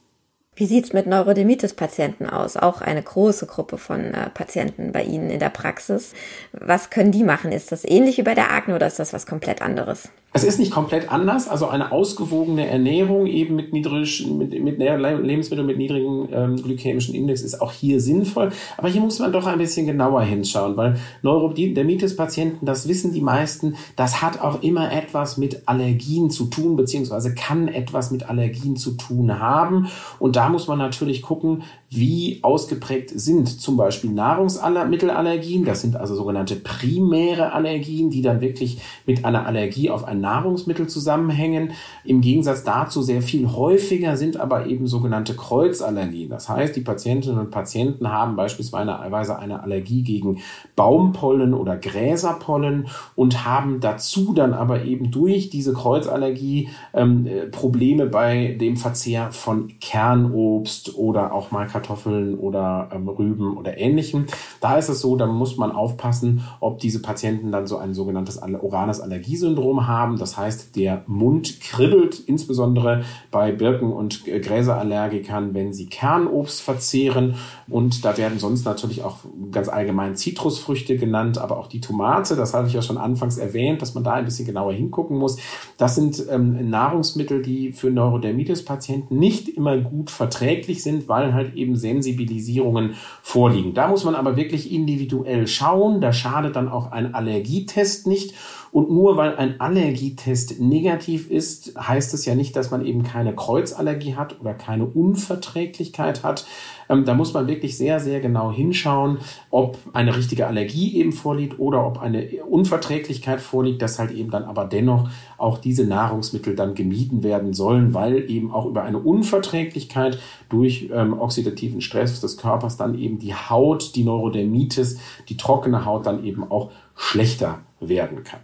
Wie 0.58 0.64
sieht's 0.64 0.94
mit 0.94 1.06
Neurodermitis-Patienten 1.06 2.26
aus? 2.30 2.56
Auch 2.56 2.80
eine 2.80 3.02
große 3.02 3.46
Gruppe 3.46 3.76
von 3.76 4.14
äh, 4.14 4.30
Patienten 4.30 4.90
bei 4.90 5.02
Ihnen 5.04 5.28
in 5.28 5.38
der 5.38 5.50
Praxis. 5.50 6.14
Was 6.52 6.88
können 6.88 7.12
die 7.12 7.24
machen? 7.24 7.52
Ist 7.52 7.72
das 7.72 7.84
ähnlich 7.84 8.16
wie 8.16 8.22
bei 8.22 8.34
der 8.34 8.50
Akne 8.50 8.74
oder 8.74 8.86
ist 8.86 8.98
das 8.98 9.12
was 9.12 9.26
komplett 9.26 9.60
anderes? 9.60 10.08
Es 10.36 10.44
ist 10.44 10.58
nicht 10.58 10.70
komplett 10.70 11.10
anders. 11.10 11.48
Also 11.48 11.66
eine 11.68 11.92
ausgewogene 11.92 12.66
Ernährung 12.66 13.26
eben 13.26 13.56
mit, 13.56 13.72
niedrig, 13.72 14.26
mit, 14.26 14.52
mit 14.62 14.78
Lebensmitteln 14.78 15.66
mit 15.66 15.78
niedrigem 15.78 16.28
ähm, 16.30 16.56
glykämischen 16.56 17.14
Index 17.14 17.40
ist 17.40 17.62
auch 17.62 17.72
hier 17.72 18.02
sinnvoll. 18.02 18.50
Aber 18.76 18.88
hier 18.88 19.00
muss 19.00 19.18
man 19.18 19.32
doch 19.32 19.46
ein 19.46 19.56
bisschen 19.56 19.86
genauer 19.86 20.20
hinschauen, 20.24 20.76
weil 20.76 21.00
Neurodermitis-Patienten, 21.22 22.66
das 22.66 22.86
wissen 22.86 23.14
die 23.14 23.22
meisten, 23.22 23.76
das 23.96 24.20
hat 24.20 24.42
auch 24.42 24.62
immer 24.62 24.92
etwas 24.92 25.38
mit 25.38 25.66
Allergien 25.66 26.28
zu 26.28 26.44
tun, 26.44 26.76
beziehungsweise 26.76 27.34
kann 27.34 27.68
etwas 27.68 28.10
mit 28.10 28.28
Allergien 28.28 28.76
zu 28.76 28.90
tun 28.92 29.40
haben. 29.40 29.88
Und 30.18 30.36
da 30.36 30.50
muss 30.50 30.68
man 30.68 30.76
natürlich 30.76 31.22
gucken, 31.22 31.62
wie 31.88 32.40
ausgeprägt 32.42 33.12
sind 33.14 33.60
zum 33.60 33.76
Beispiel 33.76 34.10
Nahrungsmittelallergien. 34.10 35.64
Das 35.64 35.82
sind 35.82 35.96
also 35.96 36.16
sogenannte 36.16 36.56
primäre 36.56 37.52
Allergien, 37.52 38.10
die 38.10 38.22
dann 38.22 38.40
wirklich 38.40 38.80
mit 39.06 39.24
einer 39.24 39.46
Allergie 39.46 39.90
auf 39.90 40.04
ein 40.04 40.20
Nahrungsmittel 40.20 40.88
zusammenhängen. 40.88 41.72
Im 42.04 42.20
Gegensatz 42.20 42.64
dazu 42.64 43.02
sehr 43.02 43.22
viel 43.22 43.52
häufiger 43.52 44.16
sind 44.16 44.36
aber 44.36 44.66
eben 44.66 44.86
sogenannte 44.86 45.34
Kreuzallergien. 45.34 46.28
Das 46.28 46.48
heißt, 46.48 46.74
die 46.74 46.80
Patientinnen 46.80 47.38
und 47.38 47.50
Patienten 47.50 48.10
haben 48.10 48.34
beispielsweise 48.34 49.38
eine 49.38 49.62
Allergie 49.62 50.02
gegen 50.02 50.40
Baumpollen 50.74 51.54
oder 51.54 51.76
Gräserpollen 51.76 52.88
und 53.14 53.44
haben 53.44 53.80
dazu 53.80 54.32
dann 54.34 54.54
aber 54.54 54.84
eben 54.84 55.10
durch 55.10 55.50
diese 55.50 55.72
Kreuzallergie 55.72 56.68
ähm, 56.94 57.26
äh, 57.26 57.46
Probleme 57.46 58.06
bei 58.06 58.56
dem 58.60 58.76
Verzehr 58.76 59.30
von 59.30 59.72
Kernobst 59.80 60.96
oder 60.96 61.32
auch 61.32 61.52
mal 61.52 61.66
Kartoffeln 61.66 61.85
oder 61.88 62.90
ähm, 62.92 63.08
Rüben 63.08 63.56
oder 63.56 63.78
ähnlichem. 63.78 64.26
Da 64.60 64.76
ist 64.76 64.88
es 64.88 65.00
so, 65.00 65.16
da 65.16 65.26
muss 65.26 65.56
man 65.56 65.72
aufpassen, 65.72 66.42
ob 66.60 66.78
diese 66.78 67.02
Patienten 67.02 67.52
dann 67.52 67.66
so 67.66 67.78
ein 67.78 67.94
sogenanntes 67.94 68.40
oranes 68.42 69.00
Allergiesyndrom 69.00 69.86
haben. 69.86 70.18
Das 70.18 70.36
heißt, 70.36 70.76
der 70.76 71.02
Mund 71.06 71.60
kribbelt, 71.60 72.20
insbesondere 72.20 73.02
bei 73.30 73.52
Birken- 73.52 73.92
und 73.92 74.24
Gräserallergikern, 74.24 75.54
wenn 75.54 75.72
sie 75.72 75.86
Kernobst 75.86 76.62
verzehren. 76.62 77.34
Und 77.68 78.04
da 78.04 78.16
werden 78.16 78.38
sonst 78.38 78.64
natürlich 78.64 79.02
auch 79.02 79.18
ganz 79.50 79.68
allgemein 79.68 80.16
Zitrusfrüchte 80.16 80.96
genannt, 80.96 81.38
aber 81.38 81.58
auch 81.58 81.66
die 81.66 81.80
Tomate. 81.80 82.36
Das 82.36 82.54
habe 82.54 82.68
ich 82.68 82.74
ja 82.74 82.82
schon 82.82 82.98
anfangs 82.98 83.38
erwähnt, 83.38 83.82
dass 83.82 83.94
man 83.94 84.04
da 84.04 84.14
ein 84.14 84.24
bisschen 84.24 84.46
genauer 84.46 84.72
hingucken 84.72 85.18
muss. 85.18 85.38
Das 85.76 85.94
sind 85.94 86.24
ähm, 86.30 86.70
Nahrungsmittel, 86.70 87.42
die 87.42 87.72
für 87.72 87.90
Neurodermitis-Patienten 87.90 89.18
nicht 89.18 89.48
immer 89.48 89.76
gut 89.78 90.10
verträglich 90.10 90.82
sind, 90.82 91.08
weil 91.08 91.34
halt 91.34 91.54
eben 91.54 91.65
eben 91.66 91.76
Sensibilisierungen 91.76 92.94
vorliegen. 93.22 93.74
Da 93.74 93.88
muss 93.88 94.04
man 94.04 94.14
aber 94.14 94.36
wirklich 94.36 94.72
individuell 94.72 95.46
schauen. 95.46 96.00
Da 96.00 96.12
schadet 96.12 96.56
dann 96.56 96.68
auch 96.68 96.92
ein 96.92 97.14
Allergietest 97.14 98.06
nicht. 98.06 98.34
Und 98.72 98.90
nur 98.90 99.16
weil 99.16 99.36
ein 99.36 99.60
Allergietest 99.60 100.60
negativ 100.60 101.30
ist, 101.30 101.74
heißt 101.78 102.14
es 102.14 102.24
ja 102.26 102.34
nicht, 102.34 102.56
dass 102.56 102.70
man 102.70 102.84
eben 102.84 103.02
keine 103.02 103.34
Kreuzallergie 103.34 104.16
hat 104.16 104.40
oder 104.40 104.54
keine 104.54 104.84
Unverträglichkeit 104.84 106.22
hat. 106.22 106.46
Ähm, 106.88 107.04
da 107.04 107.14
muss 107.14 107.32
man 107.34 107.46
wirklich 107.48 107.76
sehr, 107.76 108.00
sehr 108.00 108.20
genau 108.20 108.52
hinschauen, 108.52 109.18
ob 109.50 109.78
eine 109.92 110.16
richtige 110.16 110.46
Allergie 110.46 110.96
eben 110.96 111.12
vorliegt 111.12 111.58
oder 111.58 111.86
ob 111.86 112.00
eine 112.00 112.44
Unverträglichkeit 112.44 113.40
vorliegt, 113.40 113.82
dass 113.82 113.98
halt 113.98 114.10
eben 114.10 114.30
dann 114.30 114.44
aber 114.44 114.64
dennoch 114.64 115.08
auch 115.38 115.58
diese 115.58 115.86
Nahrungsmittel 115.86 116.54
dann 116.54 116.74
gemieden 116.74 117.22
werden 117.22 117.52
sollen, 117.52 117.94
weil 117.94 118.30
eben 118.30 118.50
auch 118.52 118.66
über 118.66 118.82
eine 118.82 118.98
Unverträglichkeit 118.98 120.18
durch 120.48 120.90
ähm, 120.92 121.18
oxidativen 121.18 121.80
Stress 121.80 122.20
des 122.20 122.36
Körpers 122.36 122.76
dann 122.76 122.98
eben 122.98 123.18
die 123.18 123.34
Haut, 123.34 123.94
die 123.96 124.04
Neurodermitis, 124.04 124.98
die 125.28 125.36
trockene 125.36 125.84
Haut 125.84 126.06
dann 126.06 126.24
eben 126.24 126.50
auch 126.50 126.70
schlechter 126.94 127.60
werden 127.80 128.24
kann. 128.24 128.40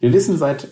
Wir 0.00 0.12
wissen 0.12 0.36
seit 0.36 0.68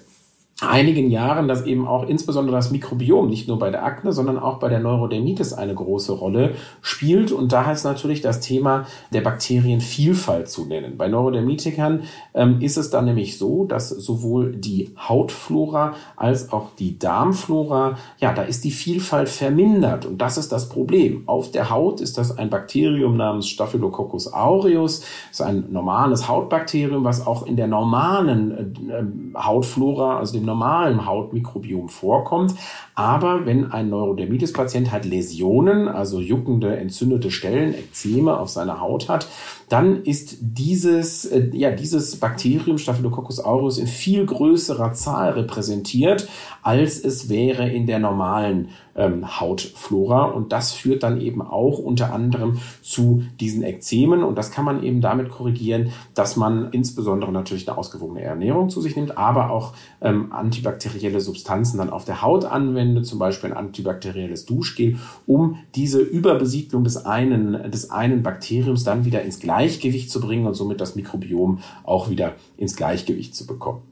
einigen 0.62 1.11
Jahren, 1.11 1.48
dass 1.48 1.64
eben 1.64 1.87
auch 1.87 2.07
insbesondere 2.07 2.57
das 2.57 2.70
Mikrobiom 2.70 3.29
nicht 3.29 3.48
nur 3.48 3.59
bei 3.59 3.70
der 3.70 3.85
Akne, 3.85 4.12
sondern 4.12 4.38
auch 4.38 4.59
bei 4.59 4.68
der 4.68 4.79
Neurodermitis 4.79 5.53
eine 5.53 5.75
große 5.75 6.12
Rolle 6.12 6.55
spielt. 6.81 7.33
Und 7.33 7.53
da 7.53 7.66
heißt 7.66 7.85
natürlich 7.85 8.20
das 8.20 8.40
Thema 8.40 8.87
der 9.12 9.22
Bakterienvielfalt 9.22 10.48
zu 10.48 10.64
nennen. 10.64 10.96
Bei 10.96 11.09
Neurodermitikern 11.09 12.03
ähm, 12.35 12.61
ist 12.61 12.77
es 12.77 12.90
dann 12.90 13.07
nämlich 13.07 13.38
so, 13.38 13.64
dass 13.64 13.88
sowohl 13.88 14.57
die 14.57 14.94
Hautflora 14.96 15.94
als 16.16 16.53
auch 16.53 16.70
die 16.79 16.98
Darmflora, 16.98 17.96
ja, 18.18 18.33
da 18.33 18.42
ist 18.42 18.64
die 18.64 18.70
Vielfalt 18.70 19.29
vermindert. 19.29 20.07
Und 20.07 20.18
das 20.18 20.38
ist 20.38 20.53
das 20.53 20.68
Problem. 20.68 21.25
Auf 21.27 21.51
der 21.51 21.70
Haut 21.70 22.01
ist 22.01 22.18
das 22.18 22.38
ein 22.38 22.51
Bakterium 22.51 23.16
namens 23.16 23.48
Staphylococcus 23.48 24.33
aureus. 24.33 25.01
Das 25.01 25.40
ist 25.40 25.42
ein 25.42 25.72
normales 25.72 26.29
Hautbakterium, 26.29 27.05
was 27.05 27.27
auch 27.27 27.46
in 27.46 27.57
der 27.57 27.66
normalen 27.66 28.88
äh, 28.88 29.01
äh 29.01 29.05
Hautflora, 29.35 30.18
also 30.18 30.35
dem 30.35 30.52
normalen 30.53 31.07
Hautmikrobiom 31.07 31.88
vorkommt. 31.88 32.55
Aber 32.95 33.47
wenn 33.47 33.73
ein 33.73 33.88
Neurodermitis-Patient 33.88 34.93
halt 34.93 35.07
Läsionen, 35.07 35.88
also 35.88 36.21
juckende, 36.21 36.77
entzündete 36.77 37.31
Stellen, 37.31 37.75
Ekzeme 37.75 38.38
auf 38.38 38.51
seiner 38.51 38.81
Haut 38.81 39.09
hat, 39.09 39.27
dann 39.69 40.03
ist 40.03 40.37
dieses, 40.41 41.25
äh, 41.25 41.49
ja, 41.53 41.71
dieses 41.71 42.17
Bakterium 42.17 42.77
Staphylococcus 42.77 43.41
aureus 43.41 43.79
in 43.79 43.87
viel 43.87 44.27
größerer 44.27 44.93
Zahl 44.93 45.31
repräsentiert, 45.31 46.29
als 46.62 47.03
es 47.03 47.31
wäre 47.31 47.69
in 47.69 47.87
der 47.87 47.99
normalen 47.99 48.69
ähm, 48.94 49.40
Hautflora. 49.40 50.24
Und 50.24 50.52
das 50.52 50.72
führt 50.72 51.02
dann 51.02 51.20
eben 51.20 51.42
auch 51.42 51.78
unter 51.78 52.12
anderem 52.12 52.61
zu 52.83 53.24
diesen 53.40 53.62
Ekzemen. 53.62 54.22
Und 54.22 54.37
das 54.37 54.50
kann 54.50 54.64
man 54.64 54.83
eben 54.83 55.00
damit 55.00 55.31
korrigieren, 55.31 55.92
dass 56.14 56.37
man 56.37 56.70
insbesondere 56.72 57.33
natürlich 57.33 57.68
eine 57.68 57.78
ausgewogene 57.78 58.22
Ernährung 58.22 58.70
zu 58.70 58.81
sich 58.81 58.96
nimmt, 58.96 59.16
aber 59.18 59.50
auch 59.50 59.72
ähm, 60.00 60.33
antibakterielle 60.33 61.20
Substanzen 61.20 61.78
dann 61.78 61.90
auf 61.90 62.05
der 62.05 62.22
Haut 62.22 62.44
anwendet, 62.44 63.07
zum 63.07 63.18
Beispiel 63.18 63.50
ein 63.50 63.57
antibakterielles 63.57 64.46
Duschgel, 64.46 64.98
um 65.26 65.59
diese 65.74 66.00
Überbesiedlung 66.00 66.85
des 66.85 67.05
einen, 67.05 67.70
des 67.70 67.90
einen 67.90 68.22
Bakteriums 68.22 68.85
dann 68.85 69.05
wieder 69.05 69.22
ins 69.22 69.40
Gleichgewicht 69.40 69.72
Gleichgewicht 69.83 70.11
zu 70.11 70.20
bringen 70.20 70.46
und 70.46 70.55
somit 70.55 70.81
das 70.81 70.96
Mikrobiom 70.96 71.59
auch 71.85 72.09
wieder 72.09 72.35
ins 72.57 72.76
Gleichgewicht 72.76 73.35
zu 73.35 73.46
bekommen. 73.46 73.83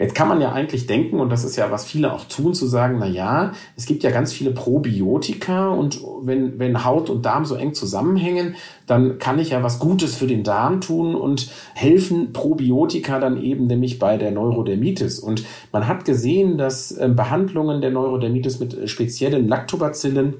Jetzt 0.00 0.14
kann 0.14 0.28
man 0.28 0.40
ja 0.40 0.52
eigentlich 0.52 0.86
denken, 0.86 1.20
und 1.20 1.28
das 1.28 1.44
ist 1.44 1.56
ja, 1.56 1.70
was 1.70 1.84
viele 1.84 2.14
auch 2.14 2.24
tun, 2.24 2.54
zu 2.54 2.66
sagen, 2.66 2.96
na 2.98 3.06
ja, 3.06 3.52
es 3.76 3.84
gibt 3.84 4.02
ja 4.02 4.10
ganz 4.10 4.32
viele 4.32 4.50
Probiotika 4.52 5.68
und 5.68 6.00
wenn, 6.22 6.58
wenn 6.58 6.86
Haut 6.86 7.10
und 7.10 7.26
Darm 7.26 7.44
so 7.44 7.54
eng 7.54 7.74
zusammenhängen, 7.74 8.56
dann 8.86 9.18
kann 9.18 9.38
ich 9.38 9.50
ja 9.50 9.62
was 9.62 9.78
Gutes 9.78 10.16
für 10.16 10.26
den 10.26 10.42
Darm 10.42 10.80
tun 10.80 11.14
und 11.14 11.50
helfen 11.74 12.32
Probiotika 12.32 13.20
dann 13.20 13.42
eben 13.42 13.66
nämlich 13.66 13.98
bei 13.98 14.16
der 14.16 14.30
Neurodermitis. 14.30 15.18
Und 15.18 15.44
man 15.70 15.86
hat 15.86 16.06
gesehen, 16.06 16.56
dass 16.56 16.92
äh, 16.92 17.10
Behandlungen 17.14 17.82
der 17.82 17.90
Neurodermitis 17.90 18.58
mit 18.58 18.72
äh, 18.72 18.88
speziellen 18.88 19.48
Lactobacillen 19.48 20.36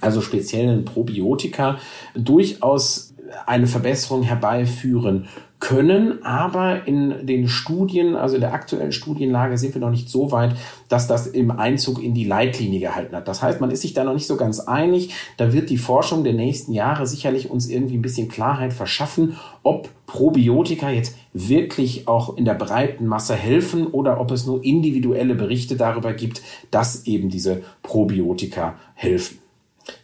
also 0.00 0.22
speziellen 0.22 0.86
Probiotika, 0.86 1.78
durchaus 2.14 3.12
eine 3.46 3.66
Verbesserung 3.66 4.22
herbeiführen 4.22 5.28
können, 5.62 6.24
aber 6.24 6.88
in 6.88 7.24
den 7.24 7.46
Studien, 7.46 8.16
also 8.16 8.34
in 8.34 8.40
der 8.40 8.52
aktuellen 8.52 8.90
Studienlage 8.90 9.56
sind 9.56 9.74
wir 9.74 9.80
noch 9.80 9.92
nicht 9.92 10.08
so 10.08 10.32
weit, 10.32 10.56
dass 10.88 11.06
das 11.06 11.28
im 11.28 11.52
Einzug 11.52 12.02
in 12.02 12.14
die 12.14 12.24
Leitlinie 12.24 12.80
gehalten 12.80 13.14
hat. 13.14 13.28
Das 13.28 13.44
heißt, 13.44 13.60
man 13.60 13.70
ist 13.70 13.82
sich 13.82 13.94
da 13.94 14.02
noch 14.02 14.12
nicht 14.12 14.26
so 14.26 14.36
ganz 14.36 14.58
einig. 14.58 15.14
Da 15.36 15.52
wird 15.52 15.70
die 15.70 15.76
Forschung 15.78 16.24
der 16.24 16.32
nächsten 16.32 16.72
Jahre 16.72 17.06
sicherlich 17.06 17.48
uns 17.48 17.68
irgendwie 17.68 17.96
ein 17.96 18.02
bisschen 18.02 18.26
Klarheit 18.26 18.72
verschaffen, 18.72 19.36
ob 19.62 19.88
Probiotika 20.06 20.90
jetzt 20.90 21.14
wirklich 21.32 22.08
auch 22.08 22.36
in 22.36 22.44
der 22.44 22.54
breiten 22.54 23.06
Masse 23.06 23.36
helfen 23.36 23.86
oder 23.86 24.20
ob 24.20 24.32
es 24.32 24.44
nur 24.44 24.64
individuelle 24.64 25.36
Berichte 25.36 25.76
darüber 25.76 26.12
gibt, 26.12 26.42
dass 26.72 27.06
eben 27.06 27.28
diese 27.28 27.62
Probiotika 27.84 28.74
helfen. 28.94 29.38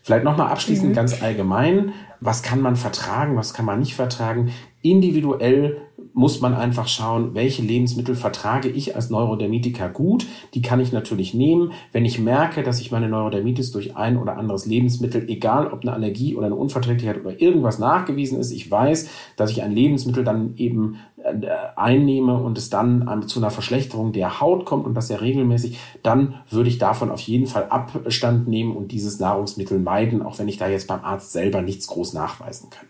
Vielleicht 0.03 0.25
nochmal 0.25 0.51
abschließend 0.53 0.91
mhm. 0.91 0.95
ganz 0.95 1.21
allgemein, 1.21 1.93
was 2.21 2.43
kann 2.43 2.61
man 2.61 2.77
vertragen, 2.77 3.37
was 3.37 3.55
kann 3.55 3.65
man 3.65 3.79
nicht 3.79 3.95
vertragen. 3.95 4.51
Individuell 4.83 5.89
muss 6.15 6.41
man 6.41 6.55
einfach 6.55 6.89
schauen, 6.89 7.35
welche 7.35 7.63
Lebensmittel 7.63 8.15
vertrage 8.15 8.69
ich 8.69 8.97
als 8.97 9.11
Neurodermitiker 9.11 9.89
gut. 9.89 10.27
Die 10.55 10.63
kann 10.63 10.81
ich 10.81 10.93
natürlich 10.93 11.35
nehmen. 11.35 11.73
Wenn 11.93 12.05
ich 12.05 12.19
merke, 12.19 12.63
dass 12.63 12.81
ich 12.81 12.91
meine 12.91 13.09
Neurodermitis 13.09 13.71
durch 13.73 13.97
ein 13.97 14.17
oder 14.17 14.37
anderes 14.37 14.67
Lebensmittel, 14.67 15.29
egal 15.29 15.69
ob 15.69 15.83
eine 15.83 15.93
Allergie 15.93 16.35
oder 16.37 16.47
eine 16.47 16.55
Unverträglichkeit 16.55 17.21
oder 17.21 17.41
irgendwas 17.41 17.79
nachgewiesen 17.79 18.39
ist, 18.39 18.51
ich 18.53 18.71
weiß, 18.71 19.09
dass 19.37 19.51
ich 19.51 19.63
ein 19.63 19.73
Lebensmittel 19.73 20.25
dann 20.25 20.55
eben 20.57 20.99
äh, 21.23 21.47
einnehme 21.77 22.37
und 22.37 22.59
es 22.59 22.71
dann 22.71 23.25
zu 23.27 23.41
einer 23.41 23.51
Verschlechterung 23.51 24.13
der 24.13 24.41
Haut 24.41 24.65
kommt 24.65 24.87
und 24.87 24.95
das 24.95 25.09
sehr 25.09 25.21
regelmäßig, 25.21 25.79
dann 26.03 26.35
würde 26.51 26.69
ich 26.69 26.79
davon 26.79 27.11
auf 27.11 27.21
jeden 27.21 27.47
Fall 27.47 27.69
Abstand 27.69 28.49
nehmen 28.49 28.77
und 28.77 28.93
dieses 28.93 29.21
Nahrungsmittel 29.21 29.79
meiden, 29.79 30.23
auch 30.23 30.39
wenn 30.39 30.49
ich 30.49 30.59
da 30.59 30.69
jetzt 30.69 30.89
beim 30.89 31.05
Arzt 31.05 31.33
selber 31.33 31.63
nichts 31.63 31.87
groß 31.87 32.13
nachweisen 32.15 32.71
kann. 32.71 32.87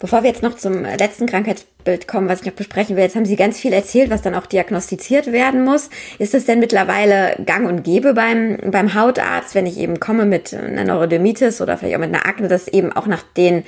Bevor 0.00 0.22
wir 0.22 0.30
jetzt 0.30 0.42
noch 0.42 0.56
zum 0.56 0.84
letzten 0.84 1.26
Krankheitsbild 1.26 2.08
kommen, 2.08 2.26
was 2.26 2.40
ich 2.40 2.46
noch 2.46 2.54
besprechen 2.54 2.96
will, 2.96 3.02
jetzt 3.04 3.16
haben 3.16 3.26
Sie 3.26 3.36
ganz 3.36 3.60
viel 3.60 3.74
erzählt, 3.74 4.08
was 4.08 4.22
dann 4.22 4.34
auch 4.34 4.46
diagnostiziert 4.46 5.30
werden 5.30 5.62
muss. 5.62 5.90
Ist 6.18 6.32
es 6.32 6.46
denn 6.46 6.58
mittlerweile 6.58 7.36
gang 7.44 7.68
und 7.68 7.84
gäbe 7.84 8.14
beim, 8.14 8.56
beim 8.64 8.94
Hautarzt, 8.94 9.54
wenn 9.54 9.66
ich 9.66 9.76
eben 9.76 10.00
komme 10.00 10.24
mit 10.24 10.54
einer 10.54 10.84
Neurodermitis 10.84 11.60
oder 11.60 11.76
vielleicht 11.76 11.96
auch 11.96 12.00
mit 12.00 12.14
einer 12.14 12.24
Akne, 12.24 12.48
dass 12.48 12.66
eben 12.66 12.92
auch 12.92 13.06
nach 13.06 13.22
den 13.36 13.62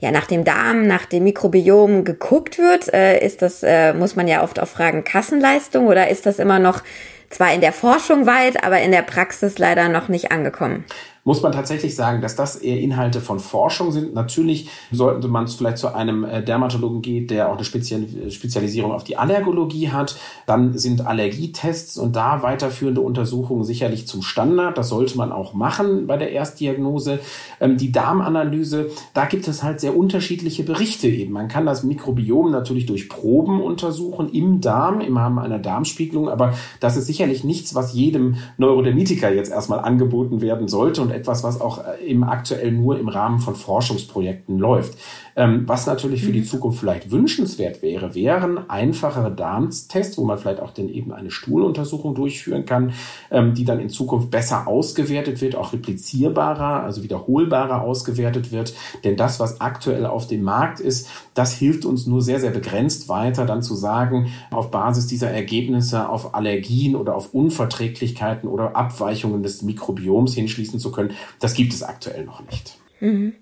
ja, 0.00 0.10
nach 0.10 0.26
dem 0.26 0.44
Darm, 0.44 0.86
nach 0.86 1.06
dem 1.06 1.24
Mikrobiom 1.24 2.04
geguckt 2.04 2.58
wird, 2.58 2.92
äh, 2.92 3.24
ist 3.24 3.42
das, 3.42 3.62
äh, 3.62 3.94
muss 3.94 4.16
man 4.16 4.26
ja 4.26 4.42
oft 4.42 4.60
auch 4.60 4.68
fragen, 4.68 5.04
Kassenleistung 5.04 5.86
oder 5.86 6.08
ist 6.08 6.26
das 6.26 6.38
immer 6.38 6.58
noch 6.58 6.82
zwar 7.30 7.54
in 7.54 7.60
der 7.60 7.72
Forschung 7.72 8.26
weit, 8.26 8.64
aber 8.64 8.80
in 8.80 8.90
der 8.90 9.02
Praxis 9.02 9.58
leider 9.58 9.88
noch 9.88 10.08
nicht 10.08 10.30
angekommen? 10.32 10.84
Muss 11.24 11.42
man 11.42 11.52
tatsächlich 11.52 11.96
sagen, 11.96 12.20
dass 12.20 12.36
das 12.36 12.56
eher 12.56 12.78
Inhalte 12.78 13.20
von 13.22 13.40
Forschung 13.40 13.92
sind. 13.92 14.14
Natürlich 14.14 14.68
sollte 14.92 15.26
man 15.28 15.48
vielleicht 15.48 15.78
zu 15.78 15.94
einem 15.94 16.24
äh, 16.24 16.42
Dermatologen 16.42 17.00
geht, 17.00 17.30
der 17.30 17.48
auch 17.50 17.56
eine 17.56 17.64
Spezialisierung 17.64 18.92
auf 18.92 19.04
die 19.04 19.16
Allergologie 19.16 19.90
hat. 19.90 20.16
Dann 20.46 20.76
sind 20.76 21.06
Allergietests 21.06 21.96
und 21.96 22.14
da 22.14 22.42
weiterführende 22.42 23.00
Untersuchungen 23.00 23.64
sicherlich 23.64 24.06
zum 24.06 24.22
Standard. 24.22 24.76
Das 24.76 24.90
sollte 24.90 25.16
man 25.16 25.32
auch 25.32 25.54
machen 25.54 26.06
bei 26.06 26.18
der 26.18 26.30
Erstdiagnose. 26.30 27.20
Ähm, 27.58 27.78
die 27.78 27.90
Darmanalyse, 27.90 28.90
da 29.14 29.24
gibt 29.24 29.48
es 29.48 29.62
halt 29.62 29.80
sehr 29.80 29.96
unterschiedliche 29.96 30.62
Berichte 30.62 31.08
eben. 31.08 31.32
Man 31.32 31.48
kann 31.48 31.64
das 31.64 31.84
Mikrobiom 31.84 32.50
natürlich 32.50 32.84
durch 32.84 33.08
Proben 33.08 33.62
untersuchen 33.62 34.28
im 34.28 34.60
Darm, 34.60 35.00
im 35.00 35.16
Rahmen 35.16 35.38
einer 35.38 35.58
Darmspiegelung, 35.58 36.28
aber 36.28 36.52
das 36.80 36.98
ist 36.98 37.06
sicherlich 37.06 37.44
nichts, 37.44 37.74
was 37.74 37.94
jedem 37.94 38.36
Neurodermitiker 38.58 39.32
jetzt 39.32 39.50
erstmal 39.50 39.78
angeboten 39.78 40.42
werden 40.42 40.68
sollte 40.68 41.00
und 41.00 41.13
etwas, 41.14 41.44
was 41.44 41.60
auch 41.60 41.82
eben 42.04 42.22
äh, 42.22 42.26
aktuell 42.26 42.72
nur 42.72 42.98
im 42.98 43.08
Rahmen 43.08 43.38
von 43.38 43.54
Forschungsprojekten 43.54 44.58
läuft. 44.58 44.98
Ähm, 45.36 45.64
was 45.66 45.86
natürlich 45.86 46.22
für 46.22 46.32
die 46.32 46.40
mhm. 46.40 46.44
Zukunft 46.44 46.78
vielleicht 46.78 47.10
wünschenswert 47.10 47.82
wäre, 47.82 48.14
wären 48.14 48.70
einfachere 48.70 49.32
Darmtests, 49.32 50.16
wo 50.16 50.24
man 50.24 50.38
vielleicht 50.38 50.60
auch 50.60 50.70
dann 50.70 50.88
eben 50.88 51.12
eine 51.12 51.32
Stuhluntersuchung 51.32 52.14
durchführen 52.14 52.66
kann, 52.66 52.92
ähm, 53.32 53.54
die 53.54 53.64
dann 53.64 53.80
in 53.80 53.88
Zukunft 53.88 54.30
besser 54.30 54.68
ausgewertet 54.68 55.40
wird, 55.40 55.56
auch 55.56 55.72
replizierbarer, 55.72 56.84
also 56.84 57.02
wiederholbarer 57.02 57.82
ausgewertet 57.82 58.52
wird. 58.52 58.74
Denn 59.02 59.16
das, 59.16 59.40
was 59.40 59.60
aktuell 59.60 60.06
auf 60.06 60.28
dem 60.28 60.42
Markt 60.42 60.78
ist, 60.78 61.08
das 61.34 61.52
hilft 61.52 61.84
uns 61.84 62.06
nur 62.06 62.22
sehr, 62.22 62.38
sehr 62.38 62.52
begrenzt 62.52 63.08
weiter, 63.08 63.44
dann 63.44 63.62
zu 63.62 63.74
sagen, 63.74 64.28
auf 64.52 64.70
Basis 64.70 65.08
dieser 65.08 65.30
Ergebnisse 65.30 66.08
auf 66.08 66.34
Allergien 66.34 66.94
oder 66.94 67.16
auf 67.16 67.34
Unverträglichkeiten 67.34 68.48
oder 68.48 68.76
Abweichungen 68.76 69.42
des 69.42 69.62
Mikrobioms 69.62 70.34
hinschließen 70.34 70.78
zu 70.78 70.92
können. 70.92 71.03
Das 71.40 71.54
gibt 71.54 71.72
es 71.72 71.82
aktuell 71.82 72.24
noch 72.24 72.40
nicht. 72.44 72.78
Mhm. 73.00 73.34